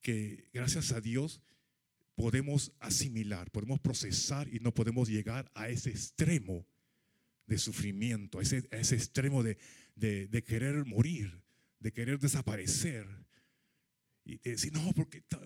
[0.00, 1.40] que, gracias a Dios,
[2.18, 6.66] podemos asimilar, podemos procesar y no podemos llegar a ese extremo
[7.46, 9.56] de sufrimiento, a ese, a ese extremo de,
[9.94, 11.30] de- de querer morir,
[11.78, 13.06] de querer desaparecer.
[14.24, 15.40] Y de decir, no, porque ta-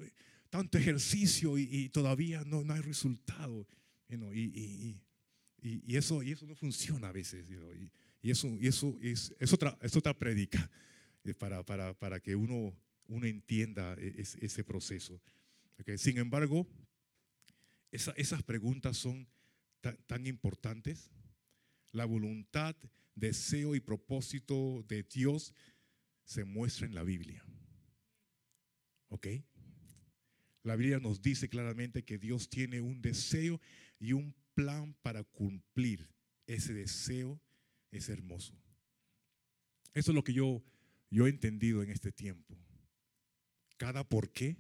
[0.48, 3.66] tanto ejercicio y, y todavía no, no hay resultado.
[4.08, 5.02] y, y-
[5.62, 7.44] y- eso, y eso no funciona a veces.
[8.22, 10.70] y, eso, eso es, es otra, es otra prédica
[11.24, 12.74] eh, para, para, para que uno,
[13.08, 15.20] uno entienda e- es- ese proceso.
[15.97, 16.66] Sin embargo,
[17.91, 19.26] esa- esas preguntas son
[19.80, 21.11] tan, tan importantes.
[21.93, 22.74] La voluntad,
[23.14, 25.53] deseo y propósito de Dios
[26.24, 27.45] se muestra en la Biblia.
[29.09, 29.26] ¿Ok?
[30.62, 33.61] La Biblia nos dice claramente que Dios tiene un deseo
[33.99, 36.09] y un plan para cumplir
[36.47, 37.41] ese deseo.
[37.91, 38.55] Es hermoso.
[39.93, 40.62] Eso es lo que yo
[41.11, 42.57] he entendido en este tiempo.
[43.76, 44.57] Cada por qué,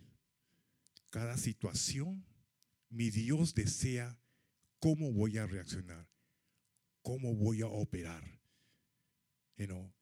[1.12, 2.24] cada situación,
[2.88, 4.18] mi Dios desea
[4.78, 6.08] ¿cómo voy a reaccionar?
[7.02, 8.40] ¿Cómo voy a operar?
[9.58, 9.92] You know,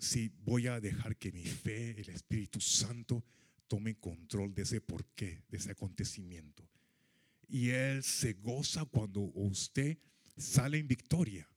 [0.00, 3.24] si voy a dejar que mi fe, el Espíritu Santo,
[3.68, 6.68] tome control de ese porqué, de ese acontecimiento.
[7.46, 9.96] Y Él se goza cuando usted
[10.36, 11.48] sale en victoria.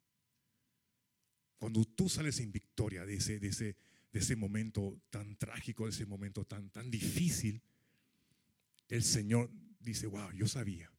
[1.57, 3.75] Cuando tú sales en victoria de ese, de ese,
[4.13, 7.63] de ese momento tan trágico, de ese momento tan, tan difícil,
[8.89, 10.91] el Señor dice, wow, yo sabía.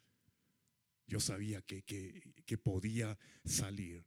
[1.07, 4.07] Yo sabía que, que, podía salir.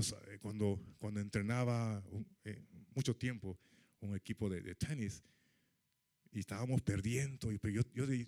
[0.00, 2.02] Sa- cuando, cuando entrenaba
[2.44, 3.58] eh, mucho tiempo
[4.00, 5.22] un equipo de, tenis
[6.32, 7.58] y estábamos perdiendo, y,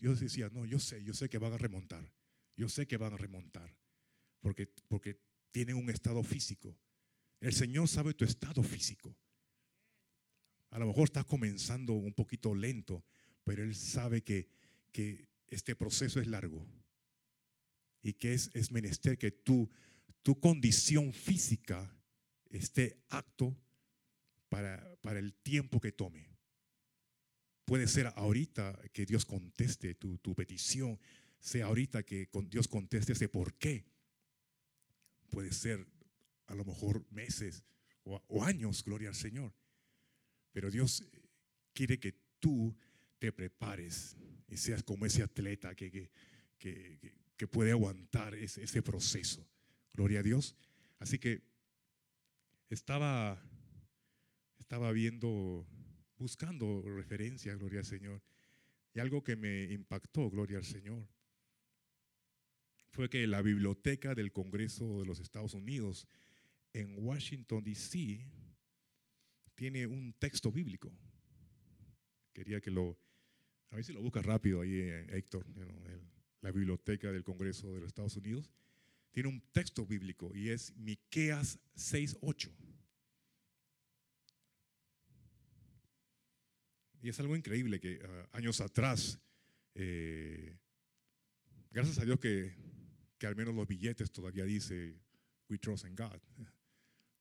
[0.00, 2.12] yo decía, no, yo sé, yo sé que van a remontar.
[2.56, 3.74] Yo sé que van a remontar.
[4.40, 5.18] Porque, porque
[5.50, 6.78] tienen un estado físico.
[7.40, 9.16] El Señor sabe tu estado físico.
[10.70, 13.04] A lo mejor estás comenzando un poquito lento,
[13.46, 14.48] pero Él sabe que,
[14.90, 16.66] que este proceso es largo
[18.02, 19.70] y que es, es menester que tu,
[20.24, 21.96] tu condición física
[22.50, 23.56] esté apto
[24.48, 26.28] para, para el tiempo que tome.
[27.64, 30.98] Puede ser ahorita que Dios conteste tu, tu petición,
[31.38, 33.86] sea ahorita que con- Dios conteste ese por qué.
[35.30, 35.86] Puede ser
[36.48, 37.62] a lo mejor meses
[38.02, 39.54] o años, gloria al Señor.
[40.50, 41.04] Pero Dios
[41.72, 42.76] quiere que tú
[43.18, 44.16] te prepares
[44.48, 46.10] y seas como ese atleta que, que,
[47.36, 49.46] que- puede aguantar ese, ese proceso.
[49.92, 50.56] Gloria a Dios.
[50.98, 51.42] Así que
[52.70, 53.40] estaba,
[54.58, 55.66] estaba viendo,
[56.18, 58.22] buscando referencia, gloria al Señor.
[58.94, 61.06] Y algo que me impactó, gloria al Señor,
[62.88, 66.06] fue que la biblioteca del Congreso de los Estados Unidos
[66.72, 68.26] en Washington, D.C.,
[69.54, 70.92] tiene un texto bíblico.
[72.32, 72.98] Quería que lo,
[73.70, 76.00] a ver si lo buscas rápido ahí, eh, Héctor, el-
[76.42, 78.50] la biblioteca del Congreso de los Estados Unidos.
[79.10, 82.52] Tiene un texto bíblico y es Miqueas 6:8.
[87.02, 89.18] Y es algo increíble que ah, años atrás,
[89.74, 90.58] eh,
[91.70, 92.54] gracias a Dios que,
[93.18, 94.98] que al menos los billetes todavía dice
[95.48, 96.20] We trust in God.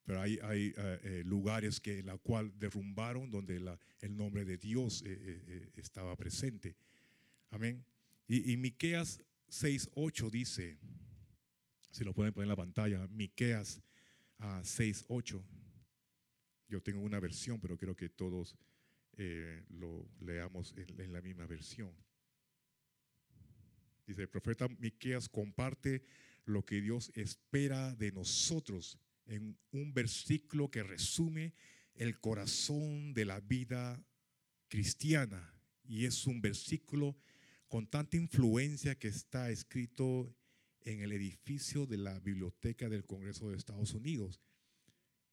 [0.05, 4.45] Pero hay, hay eh, eh, lugares que en la cual derrumbaron donde la- el nombre
[4.45, 6.75] de Dios eh, estaba presente.
[7.49, 7.83] Amén.
[8.27, 10.77] Y, y Miqueas 6:8 dice,
[11.89, 13.81] si lo pueden poner en la pantalla, Miqueas
[14.37, 15.43] ah, 6:8.
[16.67, 18.55] Yo tengo una versión, pero creo que todos
[19.69, 21.95] lo leamos en, en la misma versión.
[24.05, 26.03] Dice, el profeta Miqueas comparte
[26.45, 31.53] lo que Dios espera de nosotros en un versículo que resume
[31.95, 34.03] el corazón de la vida
[34.67, 35.53] cristiana.
[35.83, 37.15] Y es un versículo
[37.67, 40.35] con tanta influencia que está escrito
[40.81, 44.41] en el edificio de la Biblioteca del Congreso de Estados Unidos.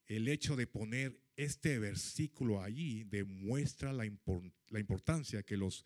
[0.07, 5.85] El hecho de poner este versículo allí demuestra la, impor- la importancia que los,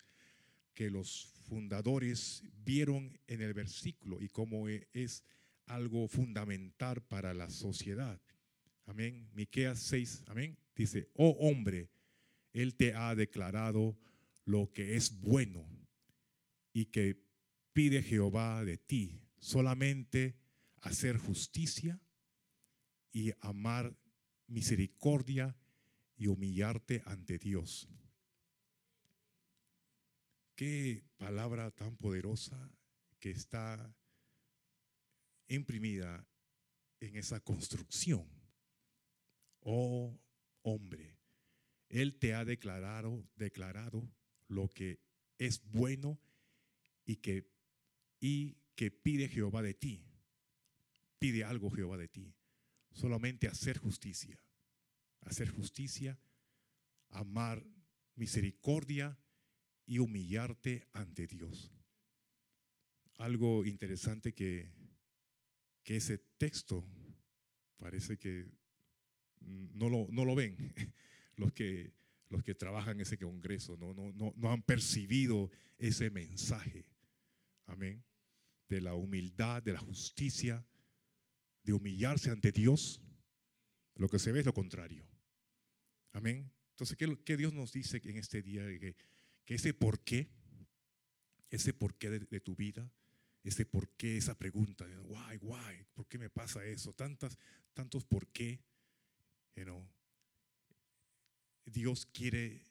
[0.73, 5.23] que los fundadores vieron en el versículo y cómo e- es
[5.67, 8.19] algo fundamental para la sociedad.
[8.85, 9.29] Amén.
[9.33, 10.57] Miqueas 6, amén.
[10.75, 11.89] Dice, "Oh hombre,
[12.53, 13.97] él te ha declarado
[14.45, 15.67] lo que es bueno
[16.73, 17.21] y que
[17.73, 20.35] pide Jehová de ti, solamente
[20.81, 21.99] hacer justicia
[23.11, 23.95] y amar
[24.47, 25.55] misericordia
[26.15, 27.89] y humillarte ante Dios.
[30.55, 32.71] Qué palabra tan poderosa
[33.19, 33.93] que está
[35.47, 36.27] imprimida
[36.99, 38.27] en esa construcción.
[39.61, 40.19] Oh
[40.61, 41.17] hombre,
[41.89, 44.11] Él te ha declarado, declarado
[44.47, 44.99] lo que
[45.37, 46.19] es bueno
[47.05, 47.49] y que,
[48.19, 50.03] y que pide Jehová de ti.
[51.19, 52.35] Pide algo Jehová de ti.
[52.91, 54.39] Solamente hacer justicia.
[55.21, 56.19] Hacer justicia,
[57.09, 57.65] amar
[58.15, 59.19] misericordia
[59.85, 61.71] y humillarte ante Dios.
[63.17, 64.69] Algo interesante que,
[65.87, 66.85] que ese texto
[67.77, 68.45] parece que
[69.39, 70.57] no lo, no lo ven
[71.37, 71.93] los que,
[72.27, 76.85] los que trabajan ese congreso, no, no, no, no han percibido ese mensaje.
[77.67, 78.03] Amén.
[78.67, 80.67] De la humildad, de la justicia,
[81.63, 83.01] de humillarse ante Dios.
[83.95, 85.07] Lo que se ve es lo contrario.
[86.11, 86.51] Amén.
[86.71, 88.65] Entonces, ¿qué, qué Dios nos dice en este día?
[88.77, 88.97] Que,
[89.45, 90.27] que ese por qué,
[91.49, 92.91] ese por qué de, de tu vida,
[93.47, 96.93] ese por qué, esa pregunta, why, why, ¿por qué me pasa eso?
[96.93, 97.37] Tantas,
[97.73, 98.61] tantos por qué.
[101.65, 102.61] Dios quiere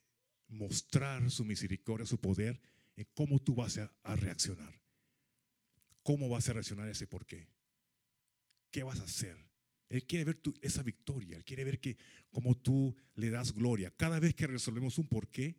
[0.49, 2.61] mostrar su misericordia, su poder,
[2.97, 4.81] en cómo tú vas a, a reaccionar.
[6.03, 7.49] ¿cómo vas a reaccionar a ese por qué?
[8.70, 9.37] ¿Qué vas a hacer?
[9.89, 11.97] Él quiere ver tu- esa victoria, Él quiere ver que
[12.31, 13.91] como tú le das gloria.
[13.97, 15.57] Cada vez que resolvemos un por qué,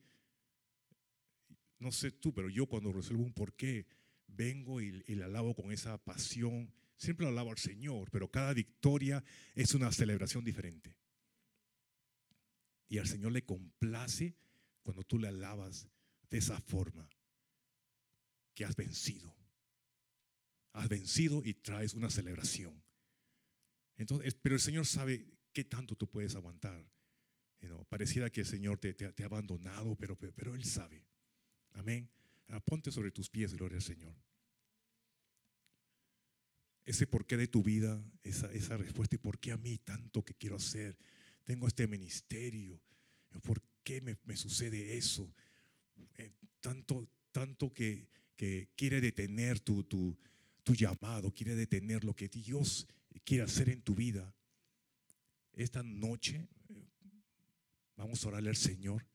[1.80, 3.86] no sé tú, pero yo cuando resuelvo un por qué,
[4.28, 6.71] vengo y, y le alabo con esa pasión.
[6.97, 9.23] Siempre lo alabo al Señor, pero cada victoria
[9.55, 10.95] es una celebración diferente.
[12.89, 14.36] Y al Señor le complace
[14.84, 15.89] cuando tú le alabas
[16.30, 17.09] de esa forma,
[18.53, 19.36] que has vencido.
[20.73, 22.84] Has vencido y traes una celebración.
[23.97, 26.89] Entonces, pero el Señor sabe qué tanto tú puedes aguantar.
[27.59, 31.05] You know, pareciera que el Señor te, ha abandonado, pero, pero Él sabe.
[31.71, 32.09] Amén.
[32.65, 34.15] Ponte sobre tus pies, gloria al Señor.
[36.85, 40.55] Ese porqué de tu vida, esa, respuesta y por qué a mí tanto que quiero
[40.55, 40.97] hacer.
[41.43, 42.81] Tengo este ministerio.
[43.43, 45.33] ¿Por qué me, sucede eso?
[46.15, 46.31] Eh,
[46.61, 48.07] tanto, tanto que,
[48.75, 50.15] quiere detener tu, tu,
[50.63, 52.87] tu llamado, quiere detener lo que Dios
[53.27, 54.33] quiere hacer en tu vida.
[55.53, 56.87] Esta noche eh,
[57.97, 59.05] vamos a orarle al Señor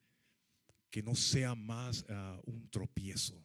[0.92, 3.42] que no sea más ah, un tropiezo,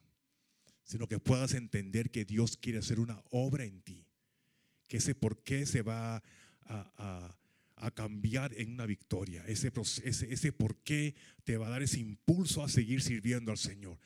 [0.83, 4.05] sino que puedas entender que Dios quiere hacer una obra en ti,
[4.87, 6.21] que ese por qué se va
[6.65, 7.33] a,
[7.95, 9.71] cambiar en una victoria, ese,
[10.03, 13.97] ese por qué te va a dar ese impulso a seguir sirviendo al Señor.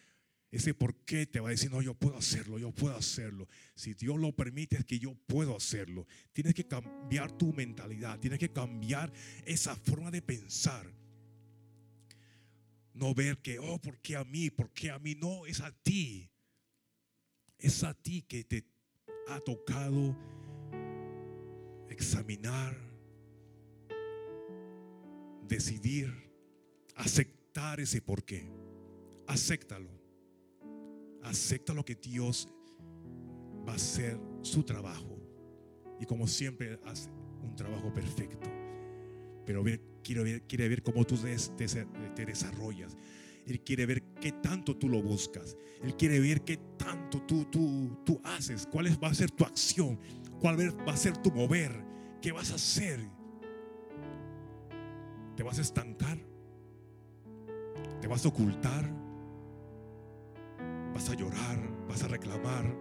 [0.51, 3.47] Ese por qué te va a decir, no, yo puedo hacerlo, yo puedo hacerlo.
[3.73, 6.05] Si Dios lo permite, es que yo puedo hacerlo.
[6.33, 9.11] Tienes que cambiar tu mentalidad, tienes que cambiar
[9.45, 11.00] esa forma de pensar.
[13.01, 14.51] No ver que, oh, ¿por qué a mí?
[14.51, 15.15] ¿Por qué a mí?
[15.15, 16.29] No, es a ti.
[17.57, 18.63] Es a ti que te
[19.27, 20.15] ha tocado
[21.89, 22.77] examinar,
[25.47, 26.13] decidir,
[26.95, 28.47] aceptar ese por qué.
[29.25, 29.89] Acéptalo.
[31.23, 32.47] Acepta lo que Dios
[33.67, 35.17] va a hacer su trabajo.
[35.99, 37.09] Y como siempre hace
[37.41, 38.47] un trabajo perfecto.
[39.43, 42.97] Pero ver, quiero ver, quiere ver cómo tú te, desarrollas.
[43.47, 45.57] Él quiere ver qué tanto tú lo buscas.
[45.81, 48.67] Él quiere ver qué tanto tú, tú, tú haces.
[48.71, 49.99] ¿Cuál va a ser tu acción?
[50.39, 51.71] ¿Cuál va a ser tu mover?
[52.21, 52.99] ¿Qué vas a hacer?
[55.35, 56.17] ¿Te vas a estancar?
[57.99, 58.89] ¿Te vas a ocultar?
[60.93, 61.87] ¿Vas a llorar?
[61.87, 62.75] ¿Vas a reclamar?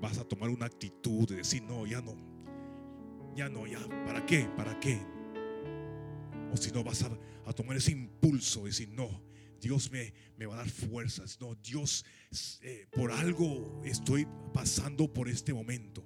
[0.00, 2.14] ¿Vas a tomar una actitud de decir, no, ya no?
[3.34, 3.78] Ya no, ya.
[4.06, 4.48] ¿Para qué?
[4.56, 5.00] ¿Para qué?
[6.56, 7.10] Si no, vas a,
[7.46, 9.22] a tomar ese impulso de decir, no,
[9.60, 11.38] Dios me, me va a dar fuerzas.
[11.40, 12.04] No, Dios,
[12.62, 16.04] eh, por algo estoy pasando por este momento.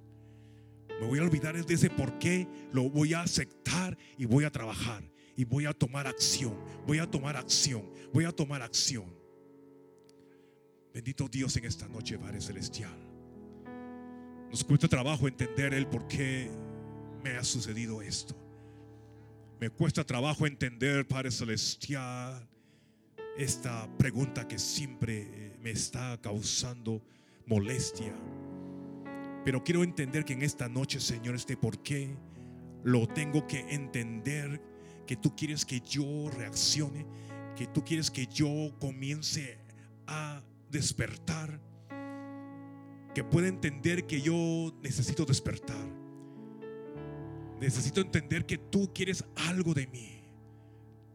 [0.99, 4.51] Me voy a olvidar de ese por qué, lo voy a aceptar y voy a
[4.51, 5.03] trabajar.
[5.35, 9.05] Y voy a tomar acción, voy a tomar acción, voy a tomar acción.
[10.93, 12.95] Bendito Dios en esta noche, Padre Celestial.
[14.49, 16.51] Nos cuesta trabajo entender el por qué
[17.23, 18.35] me ha sucedido esto.
[19.61, 22.49] Me cuesta trabajo entender, Padre Celestial,
[23.37, 26.99] esta pregunta que siempre eh, me está causando
[27.45, 28.11] molestia.
[29.45, 32.09] Pero quiero entender que en esta noche, Señor, este por qué
[32.83, 34.59] lo tengo que entender,
[35.05, 37.05] que tú quieres que yo reaccione,
[37.55, 39.59] que tú quieres que yo comience
[40.07, 40.41] a
[40.71, 41.61] despertar,
[43.13, 46.00] que pueda entender que yo necesito despertar.
[47.61, 50.19] Necesito entender que tú quieres algo de mí.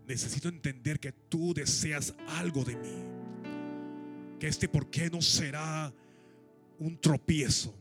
[0.06, 4.38] Necesito entender que tú deseas algo de mí.
[4.38, 5.92] Que este por qué no será
[6.78, 7.74] un tropiezo.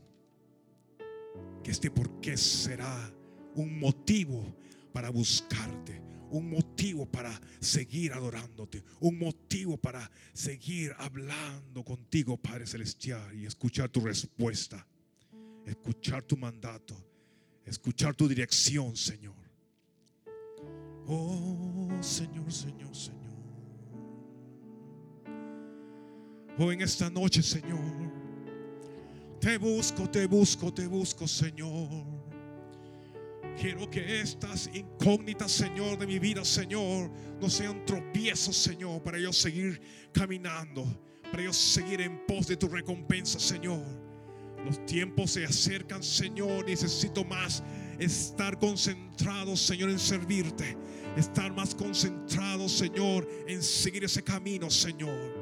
[1.62, 3.14] Que este por qué será
[3.54, 4.44] un motivo
[4.92, 6.02] para buscarte.
[6.30, 8.82] Un motivo para seguir adorándote.
[8.98, 13.32] Un motivo para seguir hablando contigo, Padre Celestial.
[13.32, 14.84] Y escuchar tu respuesta.
[15.64, 17.15] Escuchar tu mandato.
[17.66, 19.34] Escuchar tu dirección, Señor.
[21.08, 23.16] Oh, Señor, Señor, Señor.
[26.58, 27.80] Oh, en esta noche, Señor.
[29.40, 32.04] Te busco, te busco, te busco, Señor.
[33.60, 37.10] Quiero que estas incógnitas, Señor, de mi vida, Señor,
[37.40, 39.80] no sean tropiezos, Señor, para yo seguir
[40.12, 40.84] caminando,
[41.32, 44.05] para yo seguir en pos de tu recompensa, Señor.
[44.66, 46.66] Los tiempos se acercan, Señor.
[46.66, 47.62] Necesito más
[48.00, 50.76] estar concentrado, Señor, en servirte.
[51.16, 55.34] Estar más concentrado, Señor, en seguir ese camino, Señor.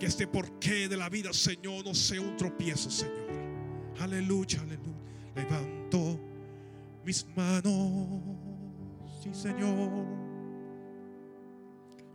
[0.00, 3.28] Que este porqué de la vida, Señor, no sea un tropiezo, Señor.
[4.00, 4.96] Aleluya, aleluya.
[5.36, 6.18] Levanto
[7.04, 8.22] mis manos,
[9.22, 10.06] sí, Señor.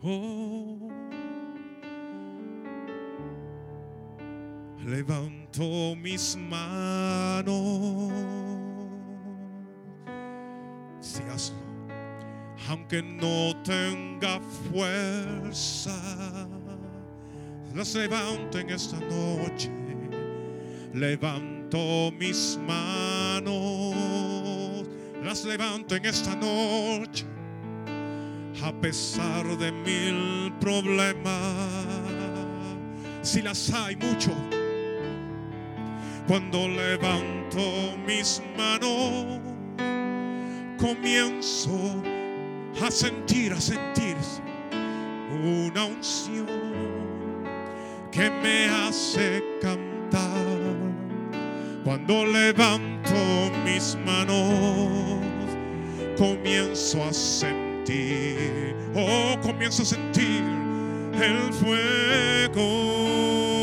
[0.01, 1.06] Oh.
[4.87, 8.11] Levanto mis manos.
[11.01, 11.57] Sí, hazlo.
[12.69, 14.39] Aunque no tenga
[14.71, 15.91] fuerza,
[17.75, 19.69] las levanto en esta noche.
[20.93, 24.87] Levanto mis manos,
[25.21, 27.25] las levanto en esta noche.
[28.63, 31.53] A pesar de mil problemas,
[33.21, 34.31] si las hay mucho,
[36.27, 39.39] cuando levanto mis manos,
[40.77, 41.71] comienzo
[42.85, 44.17] a sentir, a sentir
[45.31, 46.47] una unción
[48.11, 50.45] que me hace cantar.
[51.85, 53.13] Cuando levanto
[53.63, 55.21] mis manos,
[56.17, 60.43] comienzo a sentir, oh, comienzo a sentir
[61.13, 63.56] el fuego.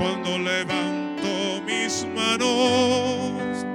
[0.00, 3.66] Cuando levanto mis manos,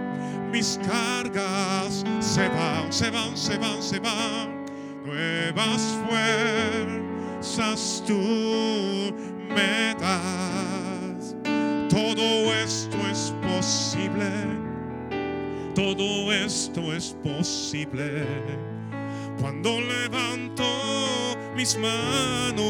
[0.51, 4.65] mis cargas se van, se van, se van, se van.
[5.05, 9.13] Nuevas fuerzas tú
[9.49, 11.35] me das.
[11.89, 14.31] Todo esto es posible.
[15.75, 18.25] Todo esto es posible.
[19.39, 20.65] Cuando levanto
[21.55, 22.65] mis manos.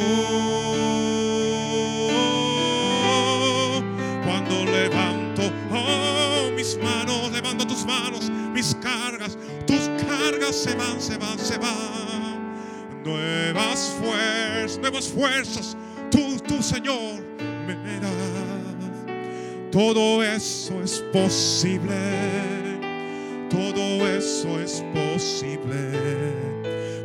[6.66, 9.38] Mis manos, levanto tus manos, mis cargas,
[9.68, 13.04] tus cargas se van, se van, se van.
[13.04, 15.78] Nuevas fuerzas, nuevas fuerzas,
[16.10, 17.22] tú, tú Señor,
[17.68, 18.12] me das.
[19.72, 22.00] Todo eso es posible,
[23.50, 25.92] todo eso es posible.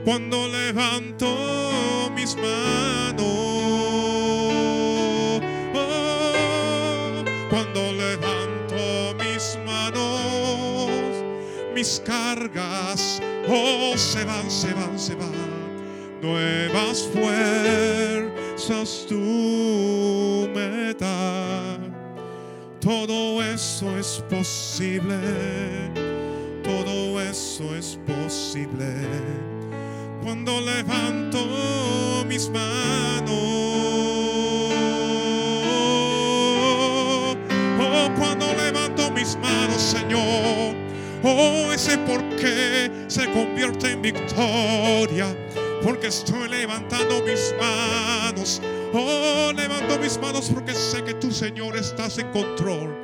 [0.05, 4.10] Cuando levanto mis manos,
[11.81, 15.33] mis cargas, oh, se van, se van, se van.
[16.21, 21.79] Nuevas fuerzas tú me das.
[22.83, 25.17] Todo eso es posible.
[26.63, 28.93] Todo eso es posible.
[30.23, 33.31] Cuando levanto mis manos.
[37.81, 40.90] Oh, cuando levanto mis manos, Señor.
[41.23, 45.37] Oh, ese por qué se convierte en victoria.
[45.83, 48.61] Porque estoy levantando mis manos.
[48.93, 52.97] Oh, levanto mis manos porque sé que tú, Señor, estás en control.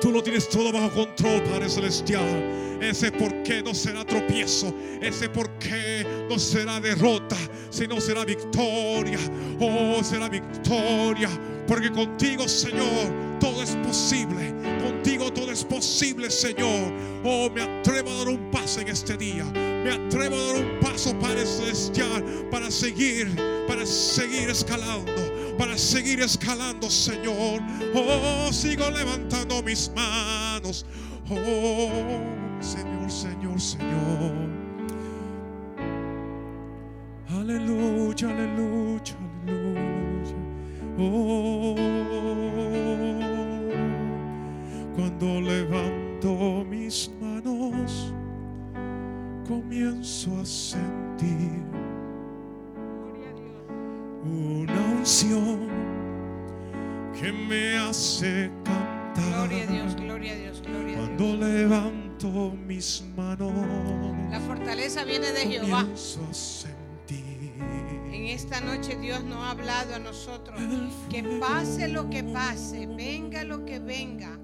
[0.00, 2.78] Tú lo tienes todo bajo control, Padre Celestial.
[2.80, 4.74] Ese por qué no será tropiezo.
[5.00, 7.36] Ese por qué no será derrota,
[7.68, 9.18] sino será victoria.
[9.60, 11.28] Oh, será victoria.
[11.70, 14.52] Porque contigo, Señor, todo es posible.
[14.82, 16.92] Contigo todo es posible, Señor.
[17.22, 19.44] Oh, me atrevo a dar un paso en este día.
[19.44, 23.28] Me atrevo a dar un paso, Padre Celestial, para seguir,
[23.68, 25.12] para seguir escalando
[25.56, 27.60] para seguir escalando, Señor.
[27.94, 30.84] Oh, sigo levantando mis manos.
[31.30, 32.20] Oh,
[32.60, 34.48] Señor, Señor, Señor.
[37.28, 39.29] Aleluya, aleluya.
[41.02, 41.74] Oh,
[44.94, 48.12] cuando levanto mis manos,
[49.48, 51.62] comienzo a sentir
[54.24, 55.68] una unción
[57.18, 59.48] que me hace cantar.
[59.48, 61.38] Gloria a Dios, gloria a Dios, gloria a Cuando Dios.
[61.40, 63.52] levanto mis manos,
[64.30, 65.86] La fortaleza viene de Jehová.
[68.20, 70.60] En esta noche Dios nos ha hablado a nosotros
[71.08, 74.38] que pase lo que pase, venga lo que venga,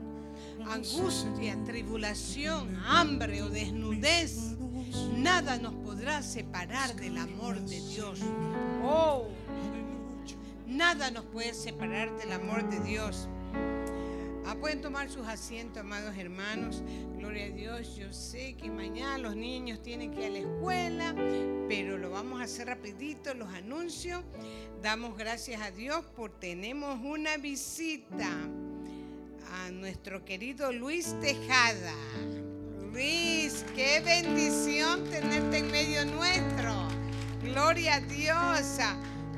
[0.65, 4.57] angustia, tribulación, hambre o desnudez,
[5.19, 8.21] nada nos podrá separar del amor de Dios.
[8.83, 9.29] Oh,
[10.67, 13.29] nada nos puede separar del amor de Dios.
[14.49, 16.81] Ah, pueden tomar sus asientos, amados hermanos.
[17.19, 17.97] Gloria a Dios.
[17.97, 21.15] Yo sé que mañana los niños tienen que ir a la escuela,
[21.69, 24.23] pero lo vamos a hacer rapidito, los anuncios.
[24.81, 28.31] Damos gracias a Dios por tenemos una visita
[29.53, 31.95] a nuestro querido Luis Tejada.
[32.93, 36.87] Luis, qué bendición tenerte en medio nuestro.
[37.43, 38.79] Gloria a Dios.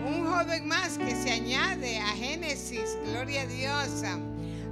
[0.06, 2.98] Un joven más que se añade a Génesis.
[3.06, 4.04] Gloria a Dios.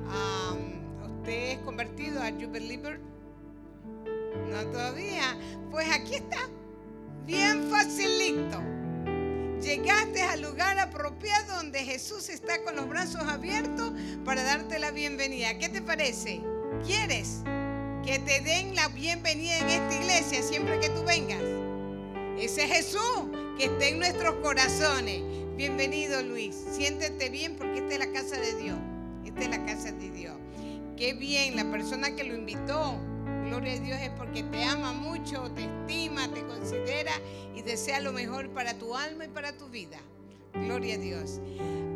[0.08, 3.00] Um, ¿Usted es convertido a You Believer?
[4.50, 5.36] No todavía.
[5.70, 6.48] Pues aquí está.
[7.26, 8.62] Bien facilito.
[9.60, 13.92] Llegaste al lugar apropiado donde Jesús está con los brazos abiertos
[14.24, 15.58] para darte la bienvenida.
[15.58, 16.40] ¿Qué te parece?
[16.84, 17.40] ¿Quieres
[18.04, 21.42] que te den la bienvenida en esta iglesia siempre que tú vengas?
[22.38, 25.22] Ese es Jesús que está en nuestros corazones.
[25.56, 28.78] Bienvenido Luis, siéntete bien porque esta es la casa de Dios.
[29.26, 30.34] Esta es la casa de Dios.
[30.96, 32.98] Qué bien, la persona que lo invitó,
[33.44, 37.12] gloria a Dios, es porque te ama mucho, te estima, te considera
[37.54, 39.98] y desea lo mejor para tu alma y para tu vida.
[40.54, 41.40] Gloria a Dios.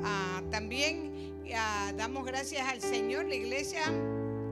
[0.05, 3.81] Ah, también ah, damos gracias al Señor, la iglesia.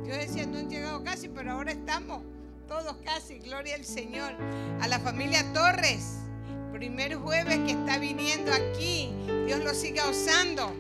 [0.07, 2.23] Yo decía, no han llegado casi, pero ahora estamos
[2.67, 3.39] todos casi.
[3.41, 4.33] Gloria al Señor.
[4.81, 6.19] A la familia Torres
[6.73, 9.11] primer jueves que está viniendo aquí.
[9.47, 10.73] Dios lo siga usando.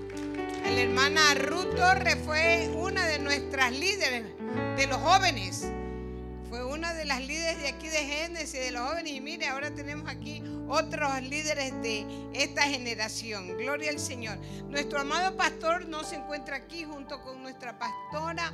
[0.64, 4.24] La hermana Ruth Torres fue una de nuestras líderes
[4.76, 5.70] de los jóvenes.
[6.48, 9.12] Fue una de las líderes de aquí de Génesis, de los jóvenes.
[9.12, 13.56] Y mire, ahora tenemos aquí otros líderes de esta generación.
[13.56, 14.38] Gloria al Señor.
[14.68, 18.52] Nuestro amado pastor no se encuentra aquí junto con nuestra pastora.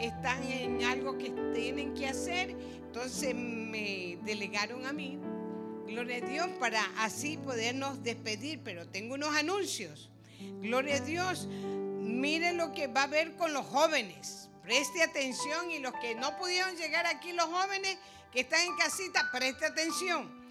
[0.00, 2.50] Están en algo que tienen que hacer.
[2.50, 5.18] Entonces me delegaron a mí
[5.86, 10.10] Gloria a Dios para así podernos despedir, pero tengo unos anuncios.
[10.60, 11.46] Gloria a Dios.
[11.46, 14.48] Mire lo que va a haber con los jóvenes.
[14.62, 17.98] Preste atención y los que no pudieron llegar aquí, los jóvenes
[18.32, 20.44] que están en casita, preste atención.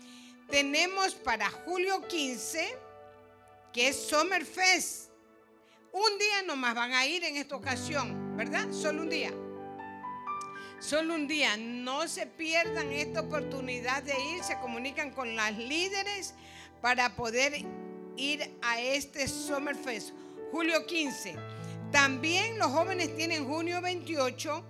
[0.50, 2.78] Tenemos para julio 15,
[3.74, 5.10] que es Summerfest.
[5.92, 8.72] Un día nomás van a ir en esta ocasión, ¿verdad?
[8.72, 9.34] Solo un día.
[10.80, 11.58] Solo un día.
[11.58, 14.44] No se pierdan esta oportunidad de ir.
[14.44, 16.34] Se comunican con las líderes
[16.82, 17.66] para poder
[18.18, 20.12] ir a este Summerfest.
[20.52, 21.36] Julio 15.
[21.92, 24.64] También los jóvenes tienen junio 28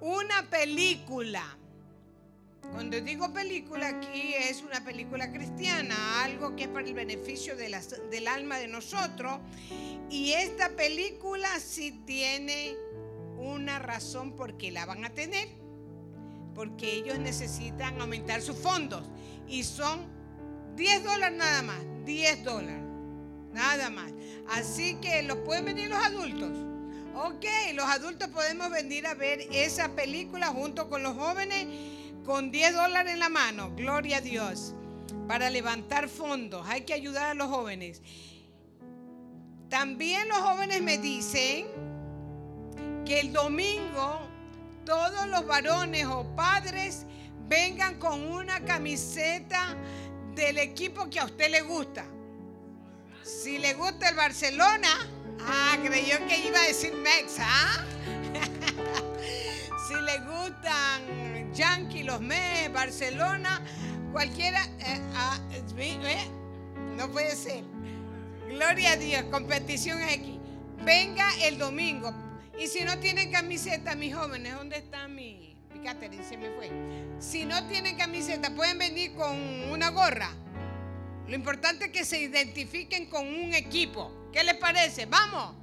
[0.00, 1.58] una película.
[2.70, 8.28] Cuando digo película aquí es una película cristiana, algo que es para el beneficio del
[8.28, 9.40] alma de nosotros.
[10.10, 12.76] Y esta película sí tiene
[13.38, 15.48] una razón por qué la van a tener.
[16.54, 19.08] Porque ellos necesitan aumentar sus fondos.
[19.46, 20.06] Y son
[20.76, 21.78] 10 dólares nada más.
[22.04, 22.81] 10 dólares.
[23.52, 24.12] Nada más.
[24.48, 26.50] Así que los pueden venir los adultos.
[27.14, 31.66] Ok, los adultos podemos venir a ver esa película junto con los jóvenes
[32.24, 33.72] con 10 dólares en la mano.
[33.76, 34.74] Gloria a Dios.
[35.28, 36.66] Para levantar fondos.
[36.68, 38.00] Hay que ayudar a los jóvenes.
[39.68, 41.66] También los jóvenes me dicen
[43.04, 44.20] que el domingo
[44.84, 47.06] todos los varones o padres
[47.48, 49.76] vengan con una camiseta
[50.34, 52.04] del equipo que a usted le gusta.
[53.24, 54.88] Si le gusta el Barcelona,
[55.40, 57.44] ah, creyó que iba a decir Mexa.
[57.46, 57.84] ¿ah?
[59.88, 63.60] si le gustan Yankee, los Mets, Barcelona,
[64.12, 65.38] cualquiera, eh, ah,
[66.96, 67.64] no puede ser.
[68.48, 70.38] Gloria a Dios, competición aquí.
[70.84, 72.12] Venga el domingo.
[72.58, 76.22] Y si no tienen camiseta, mis jóvenes, ¿dónde está mi Catherine?
[76.24, 76.70] Se me fue.
[77.18, 79.36] Si no tienen camiseta, pueden venir con
[79.70, 80.30] una gorra.
[81.28, 84.28] Lo importante es que se identifiquen con un equipo.
[84.32, 85.06] ¿Qué les parece?
[85.06, 85.54] Vamos.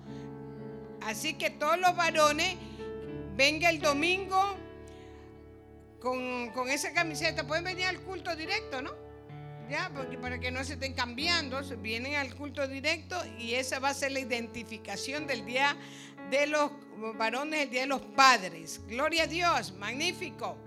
[1.02, 2.56] Así que todos los varones,
[3.36, 4.58] venga el domingo
[6.00, 7.46] con, con esa camiseta.
[7.46, 9.10] Pueden venir al culto directo, ¿no?
[9.70, 13.90] Ya, porque para que no se estén cambiando, vienen al culto directo y esa va
[13.90, 15.78] a ser la identificación del día
[16.32, 16.72] de los
[17.18, 18.82] varones, el Día de los Padres.
[18.88, 20.58] Gloria a Dios, magnífico.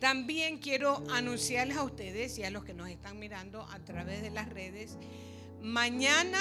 [0.00, 4.30] También quiero anunciarles a ustedes y a los que nos están mirando a través de
[4.30, 4.98] las redes,
[5.62, 6.38] mañana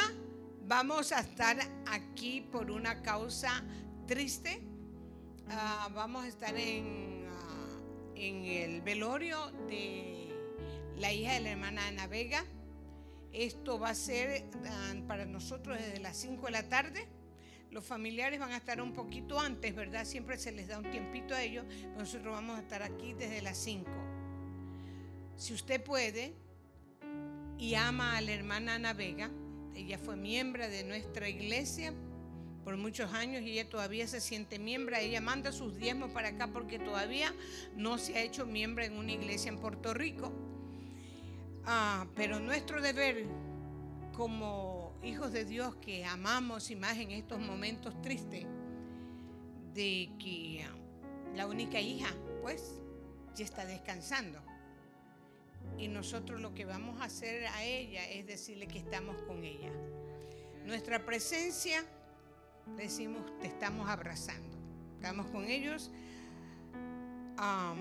[0.67, 3.63] vamos a estar aquí por una causa
[4.07, 4.61] triste.
[5.47, 7.25] Ah, vamos a estar en,
[8.15, 10.33] en el velorio de
[10.97, 12.43] la hija de la hermana Ana Vega.
[13.31, 17.07] Esto va a ser ah, para nosotros desde las 5 de la tarde.
[17.75, 20.05] Los familiares van a estar un poquito antes, ¿verdad?
[20.05, 21.65] Siempre se les da un tiempito a ellos.
[21.97, 23.91] Nosotros vamos a estar aquí desde las 5.
[25.35, 26.31] Si usted puede
[27.57, 29.29] y ama a la hermana Ana Vega,
[29.75, 31.93] ella fue miembro de nuestra iglesia
[32.63, 34.95] por muchos años y ella todavía se siente miembro.
[34.95, 37.35] Ella manda sus diezmos para acá porque todavía
[37.75, 40.31] no se ha hecho miembro en una iglesia en Puerto Rico.
[41.65, 43.25] Ah, pero nuestro deber
[44.13, 44.74] como
[45.05, 48.45] hijos de Dios que amamos y más en estos momentos tristes
[49.73, 50.65] de que
[51.35, 52.09] la única hija,
[52.41, 52.81] pues,
[53.35, 54.41] ya está descansando.
[55.77, 59.71] Y nosotros lo que vamos a hacer a ella es decirle que estamos con ella.
[60.65, 61.83] Nuestra presencia,
[62.77, 64.57] decimos, te estamos abrazando.
[64.95, 65.91] Estamos con ellos.
[67.37, 67.75] Va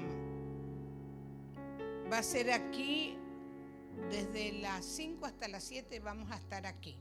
[2.19, 3.17] a ser aquí
[4.11, 6.99] desde las 5 hasta las 7 vamos a estar aquí.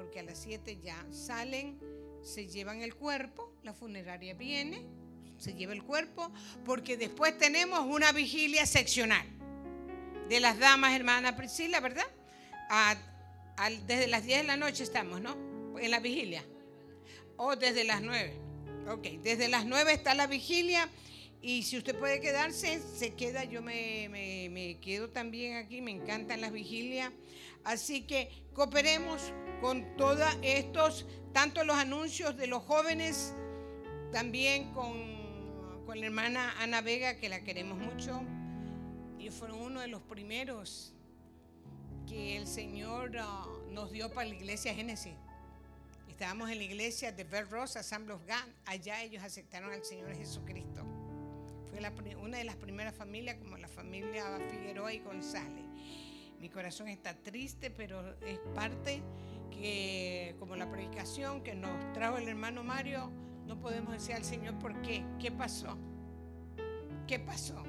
[0.00, 1.78] Porque a las 7 ya salen,
[2.22, 4.86] se llevan el cuerpo, la funeraria viene,
[5.36, 6.32] se lleva el cuerpo,
[6.64, 9.26] porque después tenemos una vigilia seccional
[10.30, 12.06] de las damas, hermana Priscila, ¿verdad?
[12.70, 12.96] A-
[13.58, 15.36] al- desde las 10 de la noche estamos, ¿no?
[15.78, 16.42] En la vigilia.
[17.36, 18.32] O desde las 9.
[18.88, 20.88] Ok, desde las 9 está la vigilia.
[21.42, 23.44] Y si usted puede quedarse, se queda.
[23.44, 25.82] Yo me, me- me quedo también aquí.
[25.82, 27.12] Me encantan las vigilias.
[27.64, 33.34] Así que cooperemos con todos estos, tanto los anuncios de los jóvenes,
[34.12, 38.22] también con, con la hermana Ana Vega, que la queremos mucho.
[39.18, 40.94] Y fueron uno de los primeros
[42.08, 45.14] que el Señor ah, nos dio para la iglesia Génesis.
[46.08, 48.52] Estábamos en la iglesia de Bell Ross, Assembly of God.
[48.66, 50.84] Allá ellos aceptaron al Señor Jesucristo.
[51.70, 51.78] Fue
[52.16, 55.69] una de las primeras familias, como la familia Figueroa y González.
[56.40, 59.02] Mi corazón está triste, pero es parte
[59.50, 63.10] que, como la predicación que nos trajo el hermano Mario,
[63.46, 65.76] no podemos decir al Señor por qué, qué pasó,
[67.06, 67.62] qué pasó,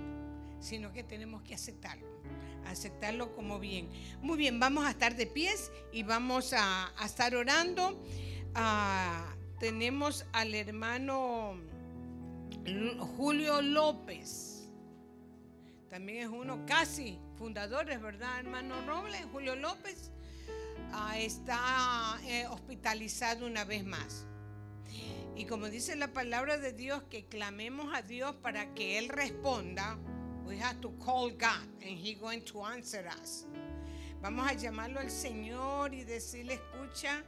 [0.59, 2.07] sino que tenemos que aceptarlo,
[2.65, 3.89] aceptarlo como bien.
[4.21, 8.01] Muy bien, vamos a estar de pies y vamos a, estar orando.
[8.55, 11.55] Ah, tenemos al hermano
[12.63, 14.69] L- Julio López.
[15.89, 19.25] También es uno casi fundadores, ¿verdad, hermano Robles?
[19.31, 20.11] Julio López
[20.93, 24.27] ah, está eh, hospitalizado una vez más.
[25.35, 29.97] Y como dice la palabra de Dios, que clamemos a Dios para que Él responda.
[30.45, 33.47] We have to call God and He going to answer us.
[34.21, 37.23] Vamos a llamarlo al Señor y decirle, escucha,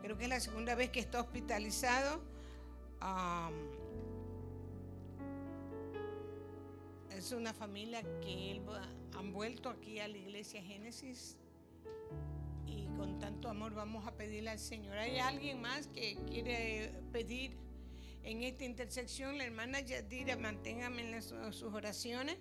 [0.00, 2.22] creo que es la segunda vez que está hospitalizado.
[7.10, 11.36] Es una familia que él va- han vuelto aquí a la iglesia Génesis
[12.66, 14.96] y con tanto amor vamos a pedirle al Señor.
[14.98, 17.56] ¿Hay alguien más que quiere pedir
[18.22, 19.38] en esta intersección?
[19.38, 22.36] La hermana Yadira, manténgame en las- sus oraciones.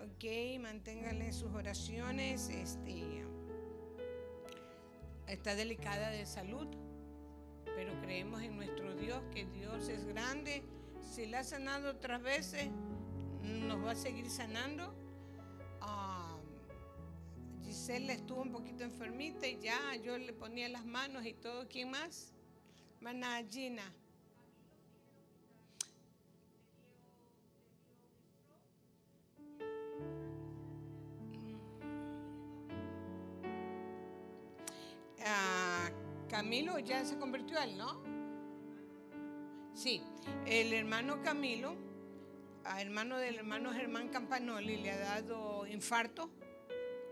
[0.00, 2.48] Ok, manténgale sus oraciones.
[2.48, 3.24] Este,
[5.26, 6.66] está delicada de salud,
[7.76, 10.62] pero creemos en nuestro Dios, que Dios es grande.
[11.02, 12.68] Si la ha sanado otras veces,
[13.42, 14.94] nos va a seguir sanando.
[17.74, 21.66] Ah, Giselle estuvo un poquito enfermita y ya yo le ponía las manos y todo.
[21.68, 22.32] ¿Quién más?
[23.00, 23.82] Mana Gina.
[35.26, 35.90] Ah,
[36.28, 38.04] Camilo ya se convirtió él, ¿no?
[39.74, 40.00] Sí,
[40.46, 41.74] el hermano Camilo,
[42.64, 46.30] a hermano del hermano Germán Campanoli, le ha dado infarto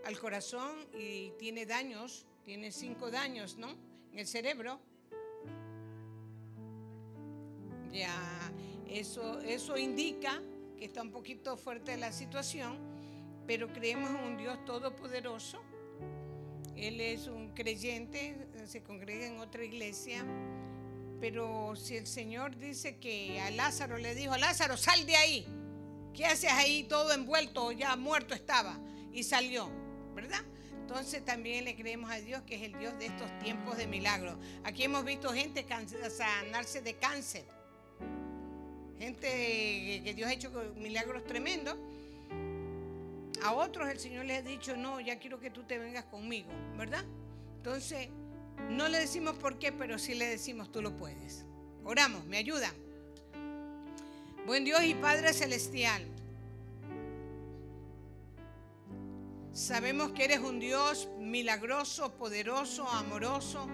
[0.05, 3.69] al corazón y tiene daños, tiene cinco daños, ¿no?
[4.11, 4.79] En el cerebro.
[7.91, 8.51] Ya,
[8.87, 10.41] eso, eso indica
[10.77, 12.77] que está un poquito fuerte la situación,
[13.47, 15.61] pero creemos en un Dios todopoderoso.
[16.75, 20.25] Él es un creyente, se congrega en otra iglesia,
[21.21, 25.45] pero si el Señor dice que a Lázaro le dijo, Lázaro, sal de ahí,
[26.13, 27.71] ¿qué haces ahí todo envuelto?
[27.71, 28.79] Ya muerto estaba
[29.13, 29.69] y salió,
[30.13, 30.41] ¿verdad?
[30.81, 34.35] Entonces también le creemos a Dios que es el Dios de estos tiempos de milagros.
[34.63, 35.65] Aquí hemos visto gente
[36.09, 37.45] sanarse de cáncer,
[38.99, 39.27] gente
[40.03, 41.75] que Dios ha hecho milagros tremendos.
[43.43, 46.49] A otros el Señor les ha dicho, no, ya quiero que tú te vengas conmigo,
[46.77, 47.03] ¿verdad?
[47.57, 48.09] Entonces,
[48.69, 51.45] no le decimos por qué, pero sí le decimos, tú lo puedes.
[51.83, 52.73] Oramos, me ayudan.
[54.45, 56.05] Buen Dios y Padre Celestial,
[59.53, 63.67] sabemos que eres un Dios milagroso, poderoso, amoroso.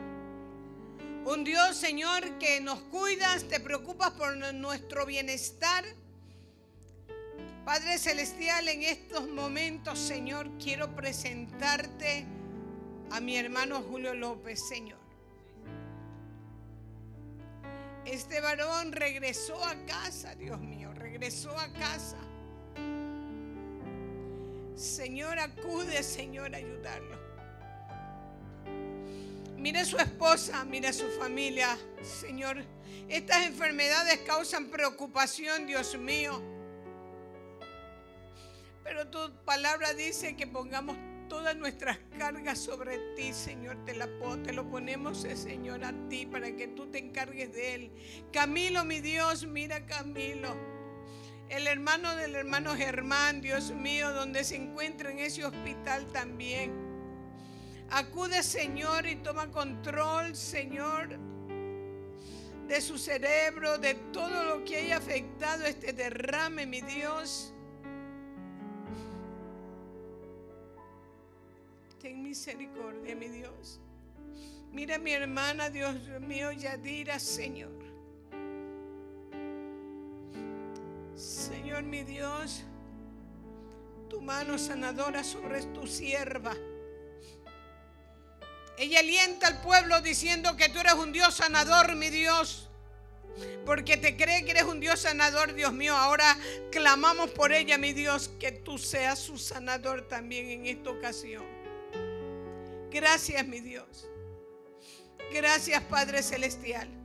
[1.26, 5.86] Un Dios, Señor, que nos cuidas, te preocupas por nuestro bienestar.
[7.66, 12.26] Padre Celestial, en estos momentos, Señor, quiero presentarte
[13.12, 15.00] a mi hermano Julio López, Señor.
[18.06, 22.18] Este varón regresó a casa, Dios mío, regresó a casa.
[24.80, 27.20] Señor, acude, Señor, a ayudarlo.
[29.58, 32.64] Mire su esposa, mire su familia, Señor.
[33.10, 36.42] Estas enfermedades causan preocupación, Dios mío.
[38.86, 40.96] Pero tu palabra dice que pongamos
[41.28, 43.84] todas nuestras cargas sobre ti, Señor.
[43.84, 44.08] Te, la,
[44.46, 47.92] te lo ponemos, eh, Señor, a ti para que tú te encargues de él.
[48.32, 50.79] Camilo, mi Dios, mira Camilo.
[51.50, 56.72] El hermano del hermano Germán, Dios mío, donde se encuentra en ese hospital también.
[57.90, 61.18] Acude, Señor, y toma control, Señor,
[62.68, 67.52] de su cerebro, de todo lo que haya afectado este derrame, mi Dios.
[72.00, 73.80] Ten misericordia, mi Dios.
[74.72, 77.79] Mira mi hermana, Dios mío, Yadira, Señor.
[81.20, 82.64] Señor mi Dios,
[84.10, 86.56] tu mano sanadora sobre tu sierva.
[88.78, 92.70] Ella alienta al pueblo diciendo que tú eres un Dios sanador, mi Dios.
[93.66, 95.94] Porque te cree que eres un Dios sanador, Dios mío.
[95.94, 96.38] Ahora
[96.72, 101.44] clamamos por ella, mi Dios, que tú seas su sanador también en esta ocasión.
[102.90, 104.08] Gracias, mi Dios.
[105.34, 106.99] Gracias, Padre Celestial.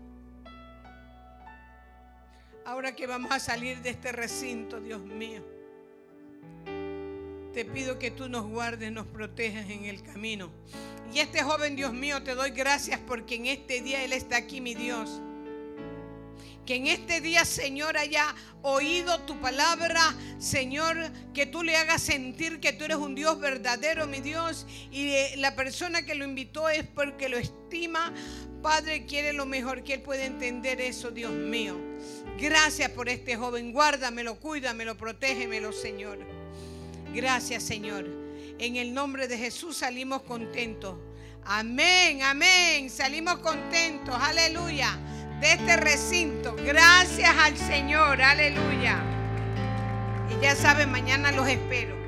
[2.66, 5.44] Ahora que vamos a salir de este recinto, Dios mío,
[7.52, 10.50] te pido que tú nos guardes, nos protejas en el camino.
[11.12, 14.62] Y este joven, Dios mío, te doy gracias porque en este día Él está aquí,
[14.62, 15.20] mi Dios.
[16.64, 20.00] Que en este día, Señor, haya oído tu palabra,
[20.38, 20.96] Señor,
[21.34, 24.66] que tú le hagas sentir que tú eres un Dios verdadero, mi Dios.
[24.90, 28.14] Y la persona que lo invitó es porque lo estima.
[28.62, 31.76] Padre, quiere lo mejor, que Él pueda entender eso, Dios mío.
[32.38, 33.72] Gracias por este joven.
[33.72, 36.18] Guárdamelo, cuídamelo, protégemelo, Señor.
[37.14, 38.06] Gracias, Señor.
[38.58, 40.96] En el nombre de Jesús salimos contentos.
[41.44, 42.90] Amén, amén.
[42.90, 44.14] Salimos contentos.
[44.18, 44.98] Aleluya
[45.40, 46.56] de este recinto.
[46.64, 49.02] Gracias al Señor, aleluya.
[50.30, 52.03] Y ya saben, mañana los espero.